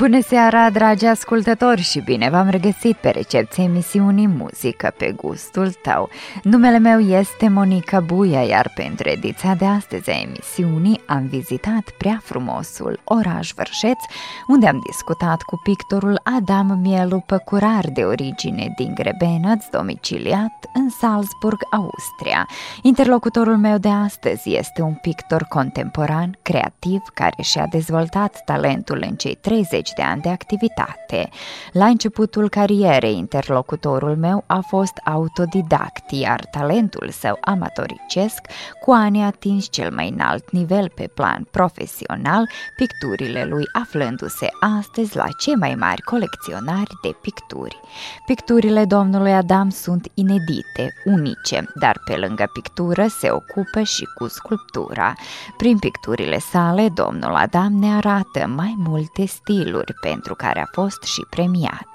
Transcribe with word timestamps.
Bună 0.00 0.20
seara, 0.20 0.70
dragi 0.70 1.04
ascultători, 1.06 1.80
și 1.80 2.00
bine 2.00 2.30
v-am 2.30 2.48
regăsit 2.48 2.96
pe 2.96 3.08
recepția 3.08 3.64
emisiunii 3.64 4.26
Muzică 4.26 4.94
pe 4.96 5.12
gustul 5.16 5.72
tău. 5.82 6.08
Numele 6.42 6.78
meu 6.78 6.98
este 6.98 7.48
Monica 7.48 8.00
Buia, 8.00 8.42
iar 8.42 8.72
pentru 8.74 9.08
ediția 9.08 9.54
de 9.54 9.64
astăzi 9.64 10.10
a 10.10 10.20
emisiunii 10.20 11.00
am 11.06 11.26
vizitat 11.26 11.90
prea 11.98 12.20
frumosul 12.24 13.00
oraș 13.04 13.52
Vârșeț, 13.56 13.98
unde 14.46 14.66
am 14.66 14.80
discutat 14.86 15.42
cu 15.42 15.60
pictorul 15.62 16.20
Adam 16.38 16.78
Mielu 16.82 17.22
Păcurar 17.26 17.84
de 17.94 18.02
origine 18.02 18.72
din 18.76 18.94
Grebenăț, 18.94 19.64
domiciliat 19.70 20.64
în 20.74 20.90
Salzburg, 20.90 21.58
Austria. 21.70 22.48
Interlocutorul 22.82 23.56
meu 23.56 23.78
de 23.78 23.88
astăzi 23.88 24.56
este 24.56 24.82
un 24.82 24.94
pictor 24.94 25.42
contemporan, 25.48 26.38
creativ, 26.42 27.02
care 27.14 27.42
și-a 27.42 27.66
dezvoltat 27.70 28.42
talentul 28.44 29.04
în 29.08 29.16
cei 29.16 29.34
30 29.34 29.88
de 29.96 30.02
ani 30.02 30.22
de 30.22 30.28
activitate. 30.28 31.28
La 31.72 31.86
începutul 31.86 32.48
carierei, 32.48 33.16
interlocutorul 33.16 34.16
meu 34.16 34.44
a 34.46 34.60
fost 34.66 34.92
autodidact, 35.04 36.10
iar 36.10 36.44
talentul 36.50 37.08
său 37.10 37.38
amatoricesc, 37.40 38.40
cu 38.80 38.90
ani 38.90 39.22
atins 39.22 39.70
cel 39.70 39.92
mai 39.94 40.08
înalt 40.08 40.50
nivel 40.50 40.90
pe 40.94 41.10
plan 41.14 41.46
profesional, 41.50 42.48
picturile 42.76 43.44
lui 43.44 43.64
aflându-se 43.72 44.48
astăzi 44.78 45.16
la 45.16 45.26
cei 45.38 45.54
mai 45.54 45.74
mari 45.74 46.02
colecționari 46.02 46.98
de 47.02 47.16
picturi. 47.20 47.80
Picturile 48.26 48.84
domnului 48.84 49.32
Adam 49.32 49.70
sunt 49.70 50.10
inedite, 50.14 50.94
unice, 51.04 51.64
dar 51.74 52.02
pe 52.04 52.16
lângă 52.16 52.50
pictură 52.52 53.06
se 53.06 53.30
ocupă 53.30 53.82
și 53.82 54.04
cu 54.14 54.26
sculptura. 54.26 55.14
Prin 55.56 55.78
picturile 55.78 56.38
sale, 56.38 56.88
domnul 56.88 57.34
Adam 57.34 57.72
ne 57.72 57.94
arată 57.94 58.46
mai 58.46 58.74
multe 58.78 59.26
stiluri 59.26 59.79
stiluri 59.80 59.94
pentru 60.00 60.34
care 60.34 60.60
a 60.60 60.68
fost 60.72 61.02
și 61.02 61.26
premiat. 61.30 61.88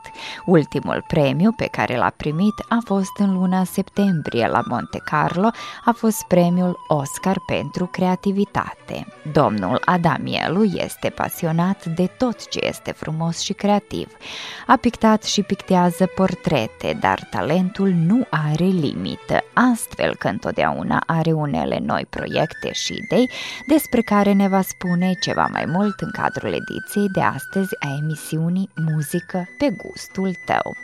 Ultimul 0.46 1.04
premiu 1.08 1.52
pe 1.52 1.68
care 1.72 1.98
l-a 1.98 2.14
primit 2.18 2.54
a 2.70 2.78
fost 2.86 3.18
în 3.18 3.34
luna 3.34 3.64
septembrie 3.64 4.48
la 4.48 4.62
Monte 4.68 5.02
Carlo, 5.04 5.50
a 5.86 5.92
fost 5.92 6.24
premiul 6.28 6.80
Oscar 6.88 7.38
pentru 7.46 7.86
creativitate. 7.86 9.08
Domnul 9.32 9.82
Adamielu 9.86 10.64
este 10.64 11.10
pasionat 11.10 11.86
de 11.86 12.06
tot 12.18 12.48
ce 12.48 12.60
este 12.62 12.92
frumos 12.92 13.40
și 13.40 13.54
creativ. 13.54 14.08
A 14.68 14.76
pictat 14.76 15.24
și 15.24 15.42
pictează 15.42 16.06
portrete, 16.06 16.98
dar 17.00 17.28
talentul 17.30 17.90
nu 17.90 18.28
are 18.30 18.66
limită, 18.66 19.44
astfel 19.54 20.16
că 20.16 20.28
întotdeauna 20.28 21.04
are 21.06 21.32
unele 21.32 21.80
noi 21.82 22.06
proiecte 22.10 22.72
și 22.72 22.94
idei 23.04 23.30
despre 23.68 24.02
care 24.02 24.34
ne 24.34 24.48
va 24.48 24.62
spune 24.62 25.14
ceva 25.22 25.48
mai 25.52 25.66
mult 25.66 26.00
în 26.00 26.12
cadrul 26.12 26.54
ediției 26.54 27.10
de 27.10 27.22
astăzi 27.22 27.75
a 27.80 27.88
emisiunii 28.02 28.70
Muzică 28.76 29.48
pe 29.58 29.70
gustul 29.70 30.36
tău. 30.46 30.76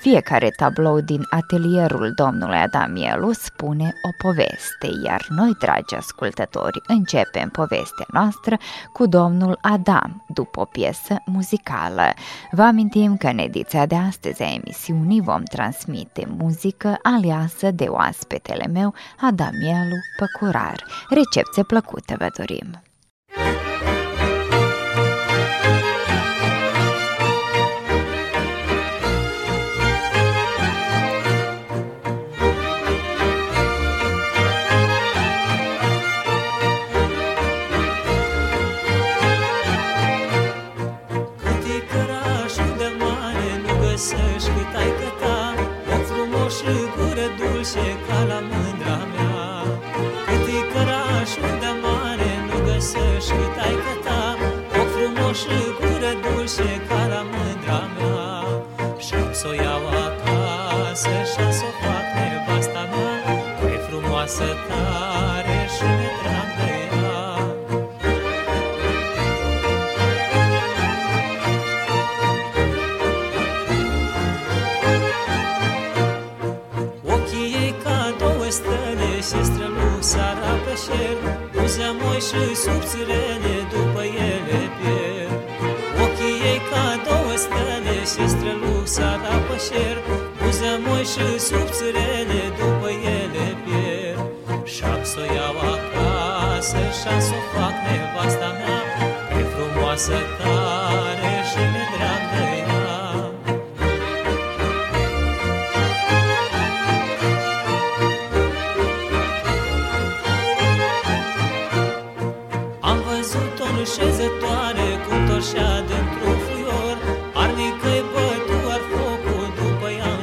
Fiecare 0.00 0.50
tablou 0.50 1.00
din 1.00 1.26
atelierul 1.30 2.12
domnului 2.14 2.56
Adamielu 2.56 3.32
spune 3.32 3.92
o 4.02 4.08
poveste, 4.28 4.88
iar 5.04 5.26
noi, 5.28 5.56
dragi 5.58 5.94
ascultători, 5.94 6.80
începem 6.86 7.48
povestea 7.48 8.06
noastră 8.12 8.56
cu 8.92 9.06
domnul 9.06 9.58
Adam, 9.60 10.24
după 10.28 10.60
o 10.60 10.64
piesă 10.64 11.22
muzicală. 11.26 12.12
Vă 12.50 12.62
amintim 12.62 13.16
că 13.16 13.26
în 13.26 13.38
ediția 13.38 13.86
de 13.86 13.94
astăzi 13.94 14.42
a 14.42 14.52
emisiunii 14.52 15.20
vom 15.20 15.42
transmite 15.42 16.26
muzică 16.38 16.98
aliasă 17.02 17.70
de 17.70 17.84
oaspetele 17.84 18.66
meu, 18.66 18.94
Adamielu 19.20 19.96
Păcurar. 20.16 20.84
Recepție 21.08 21.62
plăcută 21.62 22.14
vă 22.18 22.28
dorim! 22.36 22.91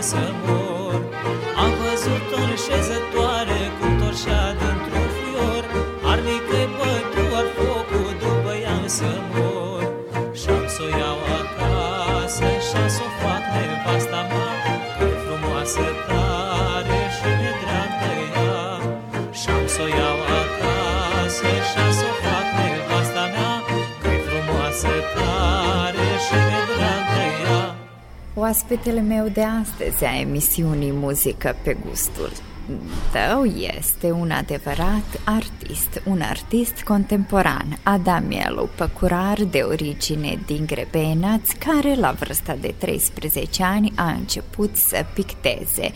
some 0.01 0.47
more. 0.47 0.58
Oaspetele 28.49 29.01
meu 29.01 29.27
de 29.27 29.43
astăzi 29.43 30.03
a 30.03 30.19
emisiunii 30.19 30.91
Muzică 30.91 31.55
pe 31.63 31.77
gustul 31.87 32.31
tău 33.11 33.43
este 33.43 34.11
un 34.11 34.31
adevărat 34.31 35.21
artist, 35.23 36.01
un 36.05 36.21
artist 36.21 36.81
contemporan, 36.83 37.79
Adamielu 37.83 38.69
Păcurar 38.75 39.43
de 39.43 39.59
origine 39.59 40.39
din 40.45 40.65
Grebenaț, 40.65 41.49
care 41.51 41.95
la 41.95 42.11
vârsta 42.11 42.57
de 42.61 42.73
13 42.77 43.63
ani 43.63 43.91
a 43.95 44.09
început 44.09 44.75
să 44.75 45.05
picteze. 45.13 45.91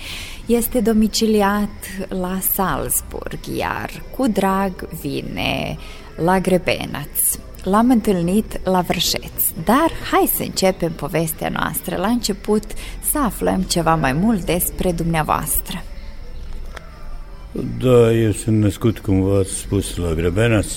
Este 0.46 0.80
domiciliat 0.80 2.08
la 2.10 2.40
Salzburg, 2.54 3.40
iar 3.58 4.04
cu 4.18 4.28
drag 4.28 4.90
vine 5.02 5.78
la 6.16 6.40
Grebenaț. 6.40 7.38
L-am 7.63 7.89
întâlnit 7.89 8.60
la 8.63 8.81
Vrșeț, 8.81 9.44
dar 9.63 9.92
hai 10.12 10.31
să 10.36 10.44
începem 10.44 10.92
povestea 10.92 11.50
noastră 11.50 11.95
la 11.95 12.07
început 12.07 12.63
să 13.12 13.19
aflăm 13.19 13.62
ceva 13.62 13.95
mai 13.95 14.13
mult 14.13 14.45
despre 14.45 14.92
dumneavoastră. 14.92 15.83
Da, 17.80 18.13
eu 18.13 18.31
sunt 18.31 18.57
născut, 18.57 19.00
cum 19.00 19.21
v-ați 19.21 19.57
spus, 19.57 19.95
la 19.95 20.13
Grebenaț, 20.13 20.68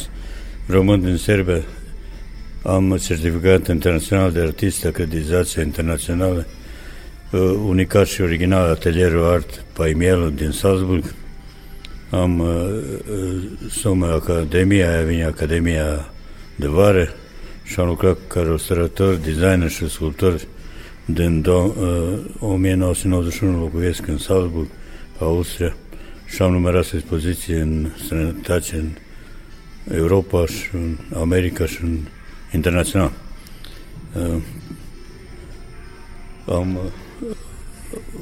român 0.66 1.00
din 1.00 1.16
Serbia. 1.16 1.62
Am 2.62 2.96
certificat 2.96 3.68
internațional 3.68 4.32
de 4.32 4.40
artist, 4.40 4.84
acreditație 4.84 5.62
internațională, 5.62 6.46
uh, 7.30 7.40
unicat 7.66 8.06
și 8.06 8.20
original 8.20 8.70
atelierul 8.70 9.24
art 9.24 9.64
Paimielu 9.72 10.28
din 10.28 10.50
Salzburg. 10.50 11.14
Am 12.10 12.38
uh, 12.38 12.48
uh 13.10 13.42
somă 13.70 14.06
Academia, 14.06 14.90
aia 14.90 15.02
vine 15.02 15.24
Academia 15.24 16.10
de 16.56 16.66
vară 16.66 17.14
și 17.64 17.80
am 17.80 17.86
lucrat 17.86 18.16
ca 18.26 18.40
restaurator, 18.40 19.14
designer 19.14 19.70
și 19.70 19.88
sculptor 19.88 20.40
din 21.04 21.42
do- 21.42 21.76
uh, 21.80 22.18
1991 22.40 23.58
locuiesc 23.58 24.06
în 24.06 24.18
Salzburg, 24.18 24.68
Austria 25.18 25.76
și 26.26 26.42
am 26.42 26.52
numeroase 26.52 26.96
expoziții 26.96 27.54
în 27.54 27.88
străinătate, 28.04 28.76
în 28.76 28.88
Europa 29.96 30.46
și 30.46 30.68
în 30.72 30.96
America 31.14 31.66
și 31.66 31.82
în 31.82 31.98
internațional. 32.52 33.12
Uh, 34.14 34.42
am 36.46 36.74
uh, 36.74 36.82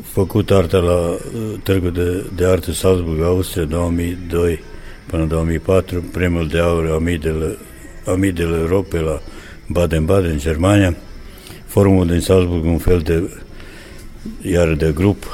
făcut 0.03 0.51
arta 0.51 0.79
la 0.79 1.09
uh, 1.09 1.19
Târgul 1.63 1.93
de, 1.93 2.31
de 2.35 2.47
Arte 2.47 2.73
Salzburg, 2.73 3.23
Austria, 3.23 3.65
2002 3.65 4.63
până 5.07 5.25
2004, 5.25 6.03
premiul 6.13 6.49
de 6.49 6.59
aur 6.59 6.91
Amidele, 6.91 7.57
Amidele 8.07 8.57
Europe 8.57 9.01
la 9.01 9.21
Baden-Baden, 9.67 10.31
în 10.31 10.39
Germania, 10.39 10.97
forumul 11.67 12.07
din 12.07 12.21
Salzburg, 12.21 12.65
un 12.65 12.79
fel 12.79 12.99
de 12.99 13.43
iar 14.43 14.75
de 14.75 14.93
grup. 14.95 15.25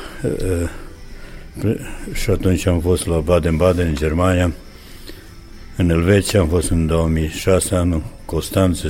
Și 2.12 2.30
atunci 2.30 2.66
am 2.66 2.80
fost 2.80 3.06
la 3.06 3.18
Baden-Baden, 3.18 3.86
în 3.86 3.94
Germania, 3.94 4.52
în 5.76 5.90
Elveția 5.90 6.40
am 6.40 6.48
fost 6.48 6.70
în 6.70 6.86
2006 6.86 7.74
anul, 7.74 8.02
Constanță, 8.24 8.88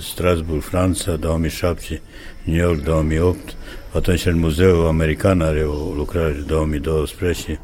Strasburg, 0.00 0.62
Franța, 0.62 1.16
2007, 1.16 2.00
New 2.44 2.56
York, 2.56 2.82
2008, 2.82 3.56
atunci 3.92 4.26
în 4.26 4.38
Muzeul 4.38 4.86
American 4.86 5.40
are 5.40 5.62
o 5.62 5.94
lucrare 5.94 6.32
de 6.32 6.44
2012. 6.46 7.60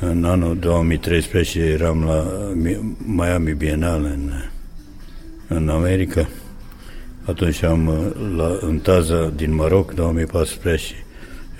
În 0.00 0.24
anul 0.24 0.58
2013 0.58 1.60
eram 1.60 2.04
la 2.04 2.24
Miami 3.06 3.52
Biennale 3.52 4.08
în, 4.08 4.32
în 5.48 5.68
America. 5.68 6.28
Atunci 7.24 7.62
am 7.62 8.12
la, 8.36 8.58
în 8.60 8.78
Taza 8.78 9.32
din 9.36 9.54
Maroc, 9.54 9.94
2014, 9.94 10.94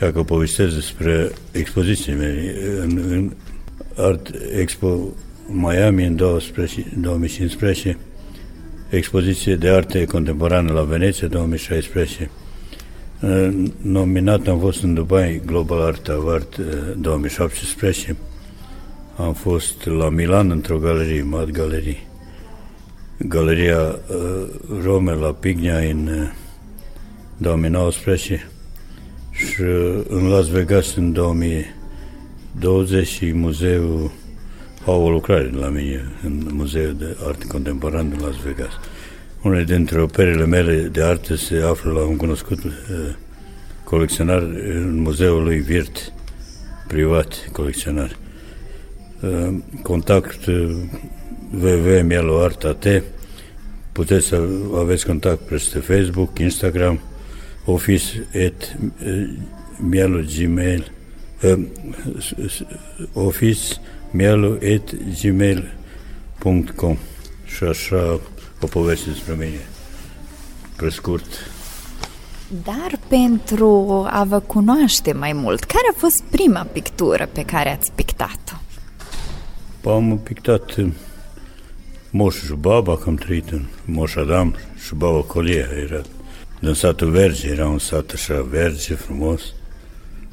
ia 0.02 0.12
că 0.12 0.22
povestesc 0.22 0.74
despre 0.74 1.30
expoziții 1.52 2.12
mele. 2.12 2.54
În, 2.80 3.02
în 3.08 3.32
Art 3.96 4.34
Expo 4.58 5.14
Miami 5.46 6.04
în 6.04 6.16
2015, 6.16 7.98
expoziție 8.88 9.56
de 9.56 9.68
arte 9.68 10.04
contemporană 10.04 10.72
la 10.72 10.82
Veneția 10.82 11.26
2016. 11.26 12.30
Nominat 13.80 14.46
am 14.46 14.58
fost 14.58 14.82
în 14.82 14.94
Dubai 14.94 15.40
Global 15.46 15.80
Art 15.80 16.08
Award 16.08 16.56
2017. 17.00 18.16
Am 19.16 19.32
fost 19.32 19.86
la 19.86 20.08
Milan 20.08 20.50
într-o 20.50 20.78
galerie, 20.78 21.22
Mad 21.22 21.50
Galerie. 21.50 22.06
Galeria 23.18 23.78
uh, 23.78 23.96
Rome 24.82 25.12
la 25.12 25.32
Pigna 25.32 25.78
în 25.78 26.30
2019 27.36 28.50
și 29.30 29.62
în 30.08 30.28
Las 30.28 30.46
Vegas 30.46 30.94
în 30.94 31.12
2020 31.12 33.06
și 33.06 33.32
muzeul 33.32 34.10
au 34.84 35.02
o 35.02 35.10
lucrare 35.10 35.50
la 35.50 35.68
mine 35.68 36.12
în 36.24 36.46
Muzeul 36.52 36.94
de 36.98 37.16
Arte 37.26 37.46
Contemporan 37.46 38.08
din 38.08 38.18
Las 38.20 38.36
Vegas. 38.36 38.72
Unele 39.42 39.64
dintre 39.64 40.00
operele 40.00 40.46
mele 40.46 40.76
de 40.76 41.02
arte 41.02 41.36
se 41.36 41.56
află 41.56 41.92
la 41.92 42.00
un 42.00 42.16
cunoscut 42.16 42.64
uh, 42.64 42.72
colecționar 43.84 44.42
în 44.42 45.00
muzeul 45.00 45.42
lui 45.42 45.58
Virt, 45.58 46.12
privat 46.86 47.48
colecționar. 47.52 48.16
Uh, 49.20 49.54
contact 49.82 50.46
uh, 50.46 50.76
www.mieloart.at 51.50 53.02
Puteți 53.92 54.26
să 54.26 54.48
aveți 54.74 55.06
contact 55.06 55.40
peste 55.40 55.78
Facebook, 55.78 56.38
Instagram, 56.38 57.00
office 57.64 58.26
at 58.46 58.76
uh, 59.06 59.28
mielo 59.80 60.20
gmail 60.36 60.92
uh, 61.42 61.58
office 63.12 63.76
mielu.gmail.com 64.10 66.98
și 67.44 67.64
așa 67.64 68.20
o 68.60 68.66
poveste 68.66 69.10
despre 69.10 69.34
mine, 69.34 69.68
pe 70.76 70.88
scurt. 70.88 71.26
Dar 72.64 72.98
pentru 73.08 74.06
a 74.10 74.24
vă 74.24 74.40
cunoaște 74.40 75.12
mai 75.12 75.32
mult, 75.32 75.64
care 75.64 75.88
a 75.90 75.98
fost 75.98 76.22
prima 76.30 76.66
pictură 76.72 77.28
pe 77.32 77.44
care 77.44 77.72
ați 77.72 77.92
pictat-o? 77.94 78.56
Am 79.90 80.18
pictat 80.18 80.74
uh, 80.76 80.88
Moș 82.10 82.36
și 82.44 82.52
baba, 82.52 82.96
că 82.96 83.04
am 83.06 83.14
trăit 83.14 83.50
în 83.50 83.64
Moș 83.84 84.14
Adam 84.14 84.56
și 84.86 84.94
baba 84.94 85.20
Colia, 85.20 85.66
era 85.84 86.00
din 86.60 86.72
satul 86.72 87.10
Verge, 87.10 87.48
era 87.48 87.68
un 87.68 87.78
sat 87.78 88.10
așa 88.10 88.46
verge, 88.50 88.94
frumos, 88.94 89.40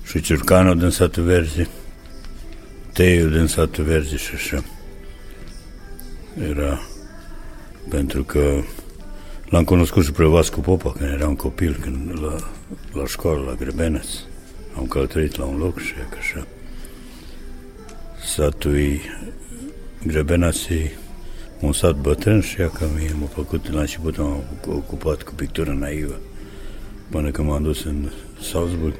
și 0.03 0.21
Ciurcanul 0.21 0.77
din 0.77 0.89
satul 0.89 1.23
Verge. 1.23 1.67
Teiul 2.93 3.31
din 3.31 3.47
satul 3.47 3.83
Verge 3.83 4.17
și 4.17 4.31
așa. 4.33 4.63
Era 6.49 6.79
pentru 7.89 8.23
că 8.23 8.61
l-am 9.49 9.63
cunoscut 9.63 10.03
și 10.03 10.11
pe 10.11 10.23
Vascu 10.23 10.59
Popa 10.59 10.91
când 10.91 11.11
era 11.11 11.27
un 11.27 11.35
copil, 11.35 11.77
când 11.81 12.19
la, 12.21 12.35
la 12.99 13.05
școală, 13.05 13.43
la 13.45 13.53
Grebeneț. 13.53 14.07
Am 14.77 14.85
călătorit 14.85 15.37
la 15.37 15.45
un 15.45 15.57
loc 15.57 15.79
și 15.79 15.93
că 15.93 16.17
așa. 16.19 16.47
Satul 18.25 18.99
Grebeneț 20.07 20.57
un 21.59 21.73
sat 21.73 21.95
bătrân 21.95 22.41
și 22.41 22.61
ea 22.61 22.69
că 22.69 22.85
mie 22.95 23.15
m-a 23.19 23.27
făcut, 23.27 23.71
la 23.71 23.79
început 23.79 24.17
am 24.17 24.43
ocupat 24.67 25.21
cu 25.21 25.33
pictură 25.33 25.71
naivă 25.71 26.19
până 27.09 27.31
când 27.31 27.47
m-am 27.47 27.63
dus 27.63 27.83
în 27.83 28.09
Salzburg 28.41 28.95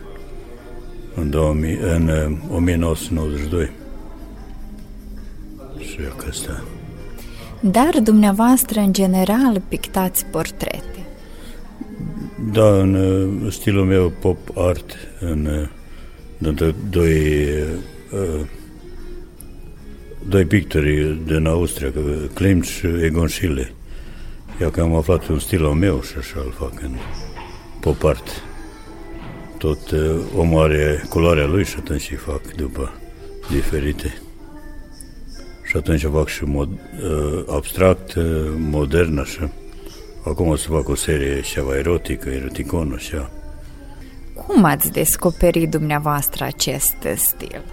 în, 1.15 1.29
2000, 1.29 1.77
în 1.81 2.37
1992 2.49 3.71
și 5.79 5.95
că 6.17 6.25
asta. 6.29 6.63
Dar 7.59 7.99
dumneavoastră, 8.03 8.79
în 8.79 8.93
general, 8.93 9.61
pictați 9.67 10.25
portrete. 10.25 11.05
Da, 12.51 12.79
în 12.79 12.93
uh, 12.93 13.51
stilul 13.51 13.85
meu 13.85 14.13
pop 14.19 14.37
art, 14.57 14.95
în, 15.19 15.67
în 16.37 16.57
uh, 16.61 16.73
doi, 16.89 17.47
uh, 18.11 18.45
doi 20.27 20.45
pictori 20.45 21.19
din 21.25 21.45
Austria, 21.45 21.93
Klimt 22.33 22.65
și 22.65 22.85
Egon 23.01 23.27
Schiele. 23.27 23.71
Ia 24.61 24.69
că 24.69 24.81
am 24.81 24.95
aflat 24.95 25.27
un 25.27 25.39
stil 25.39 25.65
al 25.65 25.73
meu 25.73 26.01
și 26.01 26.13
așa 26.17 26.41
îl 26.45 26.53
fac 26.57 26.81
în 26.81 26.95
pop 27.79 28.03
art. 28.03 28.27
Tot 29.57 29.79
omul 30.35 30.63
are 30.63 31.03
culoarea 31.09 31.45
lui 31.45 31.65
și 31.65 31.75
atunci 31.79 32.11
îi 32.11 32.17
fac 32.17 32.41
după 32.55 32.91
diferite 33.51 34.13
și 35.75 35.81
atunci 35.81 36.05
fac 36.05 36.27
și 36.27 36.43
mod, 36.43 36.69
uh, 36.69 37.43
abstract, 37.49 38.13
uh, 38.13 38.23
modern, 38.57 39.17
așa. 39.17 39.49
Acum 40.23 40.47
o 40.47 40.55
să 40.55 40.67
fac 40.69 40.89
o 40.89 40.95
serie 40.95 41.41
ceva 41.41 41.77
erotică, 41.77 42.29
eroticon, 42.29 42.93
așa. 42.95 43.31
Cum 44.33 44.63
ați 44.63 44.91
descoperit 44.91 45.69
dumneavoastră 45.69 46.45
acest 46.45 46.95
stil? 47.15 47.63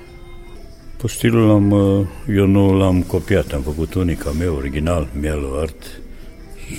Păi 0.97 1.09
stilul 1.09 1.51
am, 1.51 1.71
uh, 1.71 2.07
eu 2.29 2.47
nu 2.47 2.77
l-am 2.77 3.03
copiat, 3.03 3.53
am 3.53 3.63
făcut 3.63 3.95
unica 3.95 4.31
meu, 4.39 4.55
original, 4.55 5.09
Mielo 5.21 5.59
Art. 5.61 6.01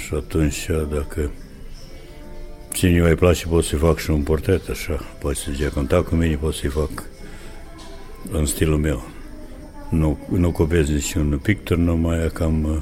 Și 0.05 0.13
atunci, 0.13 0.67
dacă 0.93 1.31
cine 2.73 3.01
mai 3.01 3.15
place, 3.15 3.47
pot 3.47 3.63
să 3.63 3.75
fac 3.75 3.97
și 3.97 4.09
un 4.09 4.21
portret, 4.21 4.69
așa. 4.69 4.99
Poți 5.19 5.39
să 5.39 5.49
ia 5.61 5.69
contact 5.69 6.07
cu 6.07 6.15
mine, 6.15 6.35
pot 6.35 6.53
să-i 6.53 6.69
fac 6.69 7.03
în 8.31 8.45
stilul 8.45 8.77
meu 8.77 9.12
nu, 9.93 10.17
nu 10.29 10.51
copiez 10.51 10.89
niciun 10.89 11.39
pictor, 11.43 11.77
numai 11.77 12.29
cam 12.33 12.63
uh, 12.63 12.81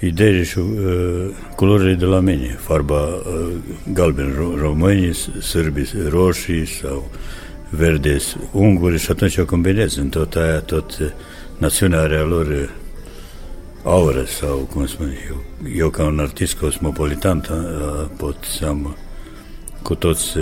idei 0.00 0.44
și 0.44 0.58
uh, 0.58 1.28
culorile 1.56 1.94
de 1.94 2.04
la 2.04 2.20
mine. 2.20 2.56
Farba 2.58 3.04
uh, 3.04 3.52
galben 3.92 4.34
români, 4.60 5.14
sârbi 5.40 5.90
roșii 6.08 6.66
sau 6.66 7.10
verde 7.70 8.16
unguri 8.52 8.98
și 8.98 9.10
atunci 9.10 9.36
o 9.36 9.44
combinez 9.44 9.96
în 9.96 10.08
tot 10.08 10.34
aia, 10.34 10.60
tot 10.60 10.98
uh, 11.00 11.06
națiunea 11.58 12.00
are 12.00 12.16
a 12.16 12.24
lor 12.24 12.46
uh, 12.46 12.68
aură 13.82 14.24
sau, 14.24 14.56
cum 14.56 14.86
spun 14.86 15.12
eu, 15.28 15.44
eu 15.76 15.90
ca 15.90 16.04
un 16.04 16.18
artist 16.18 16.54
cosmopolitan 16.54 17.44
pot 18.16 18.36
să 18.58 18.66
am 18.66 18.96
cu 19.82 19.94
toți 19.94 20.36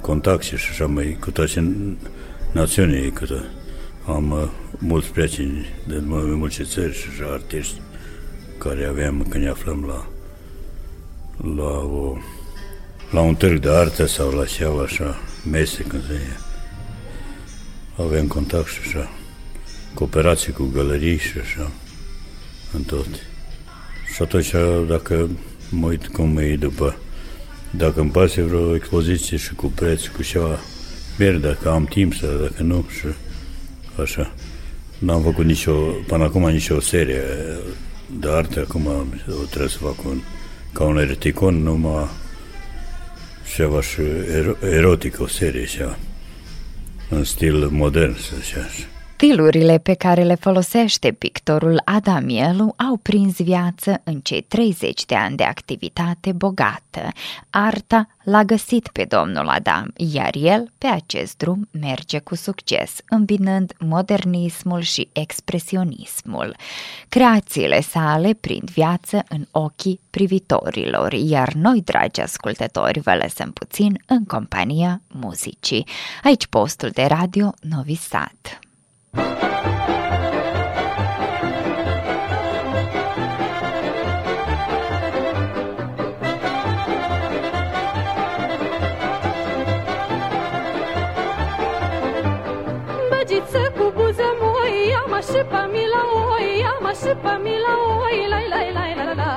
contact 0.00 0.42
și 0.42 0.54
așa 0.54 0.86
mai, 0.86 1.16
cu 1.20 1.30
toate 1.30 1.74
națiunii, 2.52 3.10
cu 3.10 3.24
toate. 3.24 3.46
Am 4.06 4.50
mulți 4.84 5.08
prieteni 5.08 5.66
de 5.86 6.02
mai 6.04 6.22
multe 6.22 6.64
țări 6.64 6.94
și 6.94 7.06
așa 7.10 7.32
artiști 7.32 7.80
care 8.58 8.84
aveam 8.84 9.26
când 9.28 9.44
ne 9.44 9.50
aflăm 9.50 9.84
la, 9.86 10.06
la, 11.56 11.70
o, 11.78 12.16
la 13.10 13.20
un 13.20 13.34
târg 13.34 13.60
de 13.60 13.68
artă 13.68 14.06
sau 14.06 14.30
la 14.30 14.44
ceva 14.44 14.82
așa, 14.82 15.20
mese 15.50 15.82
când 15.82 16.02
se 16.06 16.20
avem 17.96 18.26
contact 18.26 18.68
și 18.68 18.78
așa, 18.86 19.10
cooperații 19.94 20.52
cu 20.52 20.70
galerii 20.74 21.18
și 21.18 21.38
așa, 21.38 21.70
în 22.72 22.82
tot. 22.82 23.08
Și 24.14 24.22
atunci, 24.22 24.50
dacă 24.88 25.28
mă 25.70 25.86
uit 25.86 26.06
cum 26.06 26.38
e 26.38 26.56
după, 26.56 26.96
dacă 27.70 28.00
îmi 28.00 28.10
pase 28.10 28.42
vreo 28.42 28.74
expoziție 28.74 29.36
și 29.36 29.54
cu 29.54 29.66
preț, 29.66 30.06
cu 30.06 30.22
ceva, 30.22 30.58
merg 31.18 31.40
dacă 31.40 31.70
am 31.70 31.84
timp 31.84 32.14
sau 32.14 32.36
dacă 32.36 32.62
nu 32.62 32.86
și 32.88 33.06
așa. 34.02 34.34
N-am 35.02 35.22
făcut 35.22 35.44
nicio, 35.44 35.72
până 36.06 36.24
acum 36.24 36.48
nicio 36.48 36.80
serie 36.80 37.22
de 38.20 38.28
artă, 38.28 38.60
acum 38.60 39.14
trebuie 39.48 39.70
să 39.70 39.78
fac 39.78 40.04
un, 40.04 40.20
ca 40.72 40.84
un 40.84 40.98
eroticon, 40.98 41.62
numai 41.62 42.08
ceva 43.54 43.80
și 43.80 44.00
erotic, 44.60 45.20
o 45.20 45.26
serie 45.26 45.64
ceva, 45.64 45.98
în 47.10 47.24
stil 47.24 47.68
modern, 47.68 48.16
să 48.16 48.32
zic 48.42 48.56
așa. 48.56 48.86
Stilurile 49.22 49.78
pe 49.78 49.94
care 49.94 50.22
le 50.22 50.34
folosește 50.34 51.12
pictorul 51.12 51.82
Adamielu 51.84 52.74
au 52.88 52.96
prins 52.96 53.40
viață 53.40 54.00
în 54.04 54.20
cei 54.20 54.42
30 54.42 55.04
de 55.04 55.14
ani 55.14 55.36
de 55.36 55.42
activitate 55.42 56.32
bogată. 56.32 57.08
Arta 57.50 58.08
l-a 58.22 58.44
găsit 58.44 58.88
pe 58.88 59.04
domnul 59.04 59.48
Adam, 59.48 59.92
iar 59.96 60.34
el 60.36 60.72
pe 60.78 60.86
acest 60.86 61.36
drum 61.36 61.68
merge 61.80 62.18
cu 62.18 62.34
succes, 62.34 62.96
îmbinând 63.08 63.72
modernismul 63.78 64.80
și 64.80 65.08
expresionismul. 65.12 66.56
Creațiile 67.08 67.80
sale 67.80 68.34
prind 68.40 68.70
viață 68.70 69.24
în 69.28 69.46
ochii 69.50 70.00
privitorilor, 70.10 71.12
iar 71.12 71.52
noi, 71.52 71.82
dragi 71.84 72.20
ascultători, 72.20 73.00
vă 73.00 73.14
lăsăm 73.22 73.50
puțin 73.50 74.02
în 74.06 74.24
compania 74.24 75.02
muzicii. 75.06 75.86
Aici 76.22 76.46
postul 76.46 76.90
de 76.92 77.04
radio 77.04 77.52
Novi 77.60 77.94
Sad. 77.94 78.61
Pe 97.22 97.32
mi 97.42 97.54
la 97.64 97.74
oi, 98.04 98.18
la 98.32 98.40
la 98.52 98.60
la 98.76 98.84
la 98.98 99.04
la 99.08 99.14
la. 99.22 99.30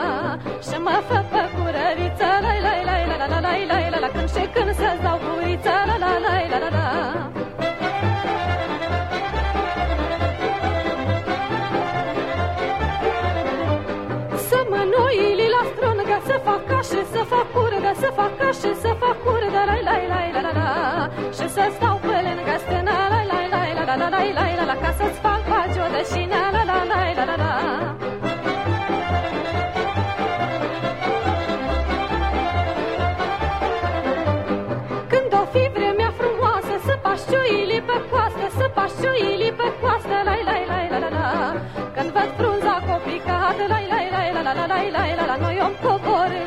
Și 0.67 0.77
mă 0.85 0.97
fă 1.07 1.19
pe 1.31 1.43
curăriță, 1.55 2.29
la 2.45 2.53
la 2.65 2.73
la 2.87 2.95
la 3.09 3.15
la 3.21 3.27
la 3.33 3.39
la 3.45 3.53
la 3.71 3.89
la 3.93 3.99
la. 4.03 4.09
Când 4.15 4.29
și 4.35 4.43
când 4.53 4.71
să-ți 4.79 5.01
dau 5.05 5.17
guriță, 5.25 5.73
la 5.89 5.95
la 6.03 6.11
la 6.25 6.33
la 6.51 6.57
la 6.63 6.69
la. 6.77 6.87
Să 14.47 14.59
mă 14.69 14.81
noili 14.95 15.47
la 15.55 15.61
strungă, 15.71 16.17
să 16.29 16.35
fac 16.45 16.61
ca 16.69 16.79
și 16.89 17.01
să 17.13 17.21
fac 17.31 17.47
curgă, 17.55 17.91
să 18.01 18.09
fac 18.17 18.31
ca 18.39 18.49
și 18.59 18.69
să 18.83 18.91
fac 19.01 19.17
curgă, 19.25 19.61
la 19.69 19.75
la 19.87 19.97
la 20.11 20.19
la 20.35 20.41
la 20.47 20.51
la. 20.59 20.69
Și 21.37 21.45
să 21.55 21.63
stau 21.75 21.95
pe 22.05 22.15
lângă 22.25 22.55
stână, 22.63 22.95
la 23.13 23.21
la 23.31 23.39
la 23.53 23.61
la 23.77 23.83
la 23.89 23.95
la 24.01 24.07
la 24.09 24.21
la 24.37 24.54
ciuili 39.05 39.49
pe 39.57 39.67
coastă, 39.81 40.17
lai, 40.29 40.41
lai, 40.49 40.63
lai, 40.71 40.87
la, 40.93 40.97
la, 41.05 41.09
la 41.17 41.29
Când 41.95 42.09
văd 42.15 42.29
frunza 42.37 42.75
coplicată, 42.89 43.63
lai, 43.73 43.85
lai, 43.93 44.07
lai, 44.15 44.29
la, 44.35 44.41
la, 44.47 44.53
la, 44.59 44.65
lai, 44.73 44.87
la, 44.95 45.03
la, 45.19 45.25
la 45.31 45.35
Noi 45.43 45.57
om 45.65 45.73
coborâm 45.83 46.44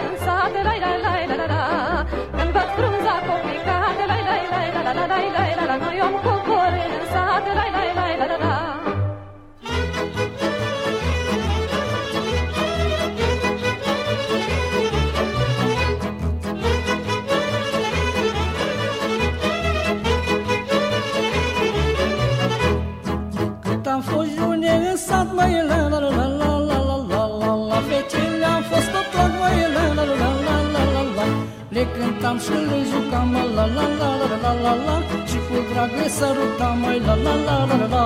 cântam 32.19 32.39
și 32.39 32.51
le 32.69 32.79
jucam 32.91 33.33
la 33.55 33.65
la 33.77 33.87
la 33.99 34.11
la 34.21 34.37
la 34.43 34.53
la 34.63 34.75
la 34.87 34.97
Și 35.29 35.39
cu 35.47 35.57
drag 35.73 35.91
le 35.99 36.09
sărutam 36.09 36.79
mai 36.81 36.99
la 37.07 37.15
la 37.15 37.35
la 37.47 37.57
la 37.71 37.87
la 37.93 38.05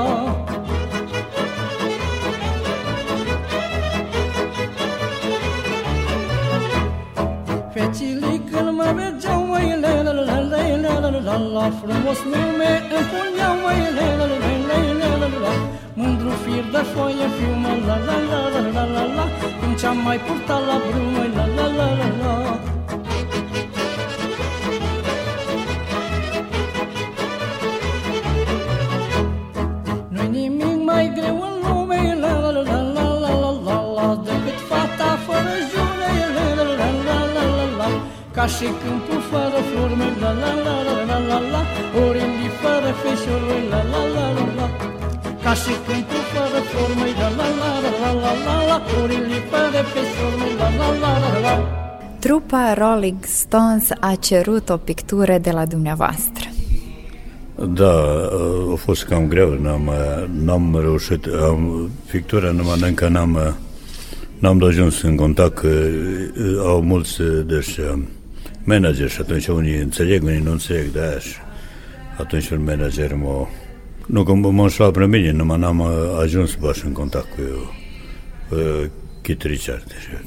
Fecile 7.73 8.41
când 8.51 8.71
mă 8.79 8.89
vedeau 8.97 9.47
mai 9.47 9.79
la 9.81 10.03
la 10.03 10.13
la 10.13 10.39
la 10.51 10.61
la 10.83 10.95
la 11.01 11.21
la 11.27 11.37
la 11.55 11.65
Frumos 11.79 12.21
nume 12.33 12.71
îmi 12.97 13.07
puneau 13.11 13.55
mai 13.65 13.81
la 13.97 14.07
la 14.19 14.25
la 14.31 14.49
la 14.61 14.79
la 15.01 15.11
la 15.21 15.29
la 15.43 15.53
Mândru 15.95 16.33
fir 16.43 16.65
de 16.73 16.83
foaie 16.93 17.29
fiu 17.37 17.55
mă 17.63 17.73
la 17.87 17.97
la 18.07 18.17
la 18.31 18.41
la 18.55 18.61
la 18.75 18.85
la 18.95 19.05
la 19.17 19.25
Când 19.61 19.79
ce-am 19.81 19.99
mai 20.05 20.19
purtat 20.27 20.63
la 20.69 20.77
brumă 20.87 21.25
la 21.37 21.47
la 21.57 21.67
la 21.79 21.89
la 22.01 22.09
la 22.23 22.62
Ca 38.43 38.49
și 38.49 38.69
câmpul 38.83 39.21
fără 39.31 39.61
flori, 39.71 39.97
măi, 40.01 40.13
la 40.21 40.33
la 40.43 40.53
la 40.67 40.77
la 40.87 40.97
la 41.09 41.19
la 41.31 41.39
la 41.53 41.63
Orilii 42.07 42.51
fără 42.61 42.91
feșori, 43.03 43.69
la 43.71 43.83
la 43.93 44.03
la 44.15 44.27
la 44.37 44.47
la 44.59 44.67
Ca 45.43 45.55
și 45.55 45.73
câmpul 45.87 46.23
fără 46.33 46.61
flori, 46.69 46.95
măi, 47.01 47.15
la 47.21 47.29
la 47.39 47.49
la 47.61 47.73
la 47.85 48.11
la 48.23 48.33
la 48.47 48.55
la 48.71 48.79
Orilii 49.03 49.43
fără 49.51 49.81
feșori, 49.93 50.37
măi, 50.41 50.55
la 50.61 50.69
la 50.79 50.89
la 51.03 51.13
la 51.23 51.41
la 51.47 51.55
Trupa 52.19 52.75
Rolling 52.75 53.25
Stones 53.25 53.89
a 54.01 54.15
cerut 54.21 54.69
o 54.69 54.77
pictură 54.77 55.39
de 55.39 55.51
la 55.51 55.65
dumneavoastră. 55.67 56.47
Da, 57.69 57.95
a 58.73 58.75
fost 58.77 59.05
cam 59.05 59.29
greu, 59.29 59.59
n-am, 59.63 59.91
n-am 60.45 60.79
reușit, 60.81 61.27
am, 61.27 61.91
pictura 62.11 62.51
numai 62.51 62.79
încă 62.81 63.09
n-am, 63.09 63.57
n-am 64.39 64.65
ajuns 64.65 65.03
în 65.03 65.17
contact, 65.17 65.55
că 65.55 65.69
au 66.65 66.81
mulți, 66.81 67.23
deci 67.47 67.79
manager 68.65 69.09
și 69.09 69.21
atunci 69.21 69.47
unii 69.47 69.77
înțeleg, 69.77 70.23
unii 70.23 70.41
nu 70.41 70.51
înțeleg 70.51 70.87
de 70.87 71.01
aia 71.01 71.19
și 71.19 71.37
atunci 72.19 72.49
un 72.49 72.65
manager 72.65 73.15
mă... 73.15 73.47
Nu 74.07 74.23
că 74.23 74.33
m-a 74.33 74.63
înșelat 74.63 74.93
pe 74.93 75.07
mine, 75.07 75.31
numai 75.31 75.59
n-am 75.59 75.79
uh, 75.79 75.89
ajuns 76.21 76.51
să 76.51 76.57
bași 76.61 76.87
în 76.87 76.93
contact 76.93 77.29
cu 77.35 77.41
eu, 77.41 77.75
uh, 78.59 78.89
Kit 79.23 79.43
Richard. 79.43 79.85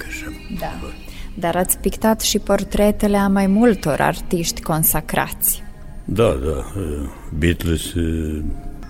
Așa. 0.08 0.25
Da. 0.60 0.72
Dar 1.34 1.56
ați 1.56 1.77
pictat 1.77 2.22
și 2.22 2.39
portretele 2.39 3.18
a 3.18 3.27
mai 3.27 3.48
multor 3.48 4.01
artiști 4.01 4.62
consacrați. 4.62 5.63
Da, 6.06 6.39
da. 6.44 6.72
Uh, 6.80 7.10
Beatles, 7.38 7.82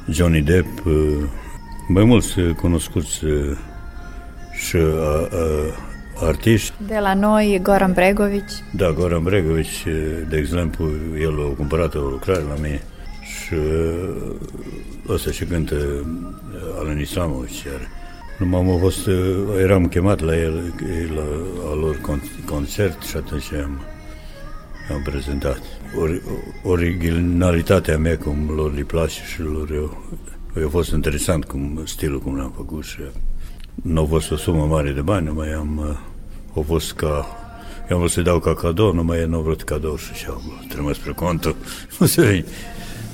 Johnny 0.10 0.42
Depp, 0.42 0.84
mai 1.88 2.04
mulți 2.04 2.34
cunoscuți 2.60 3.20
și 4.54 4.78
artiști. 6.20 6.74
De 6.88 6.98
la 7.02 7.14
noi, 7.14 7.60
Goran 7.62 7.94
Bregovic. 7.94 8.46
Da, 8.76 8.92
Goran 8.92 9.24
Bregovic, 9.24 9.84
de 10.30 10.38
exemplu, 10.38 10.92
el 11.20 11.40
a 11.52 11.56
cumpărat 11.56 11.96
o 11.96 12.00
lucrare 12.00 12.42
la 12.42 12.56
mine 12.62 12.84
și 13.22 13.56
ăsta 15.10 15.32
și 15.32 15.46
cântă 15.46 15.76
Alan 16.80 17.00
Isamovic, 17.00 17.64
iar 17.64 17.88
Nu 18.38 18.58
am 18.58 18.80
fost, 18.80 19.08
eram 19.62 19.88
chemat 19.88 20.20
la 20.20 20.38
el, 20.38 20.74
la 21.16 21.24
al 21.70 21.80
lor 21.80 22.02
concert 22.46 23.02
și 23.02 23.18
atunci 23.18 23.54
am, 23.54 23.82
am 24.92 25.02
prezentat. 25.04 25.62
Or, 26.00 26.22
originalitatea 26.64 27.98
mea, 27.98 28.18
cum 28.18 28.50
lor 28.56 28.74
le 28.74 28.82
place 28.82 29.22
și 29.34 29.42
lor 29.42 29.72
eu, 29.72 30.04
eu 30.58 30.66
a 30.66 30.70
fost 30.70 30.92
interesant 30.92 31.46
cum 31.46 31.82
stilul 31.86 32.20
cum 32.20 32.38
l-am 32.38 32.54
făcut 32.56 32.84
și 32.84 33.00
nu 33.76 34.02
a 34.02 34.06
fost 34.06 34.32
o 34.32 34.36
sumă 34.36 34.66
mare 34.66 34.92
de 34.92 35.02
bani, 35.02 35.26
numai 35.26 35.52
am, 35.52 36.00
a 36.56 36.60
fost 36.66 36.94
ca 36.94 37.26
eu 37.90 37.96
am 37.96 38.00
vrut 38.02 38.12
să 38.12 38.22
dau 38.22 38.40
ca 38.40 38.54
cadou, 38.54 38.94
numai 38.94 39.26
nu 39.26 39.40
vrut 39.40 39.64
cadou 39.64 39.98
și 39.98 40.14
și-au 40.14 40.42
trimis 40.70 40.96
spre 40.96 41.12
contul. 41.12 41.56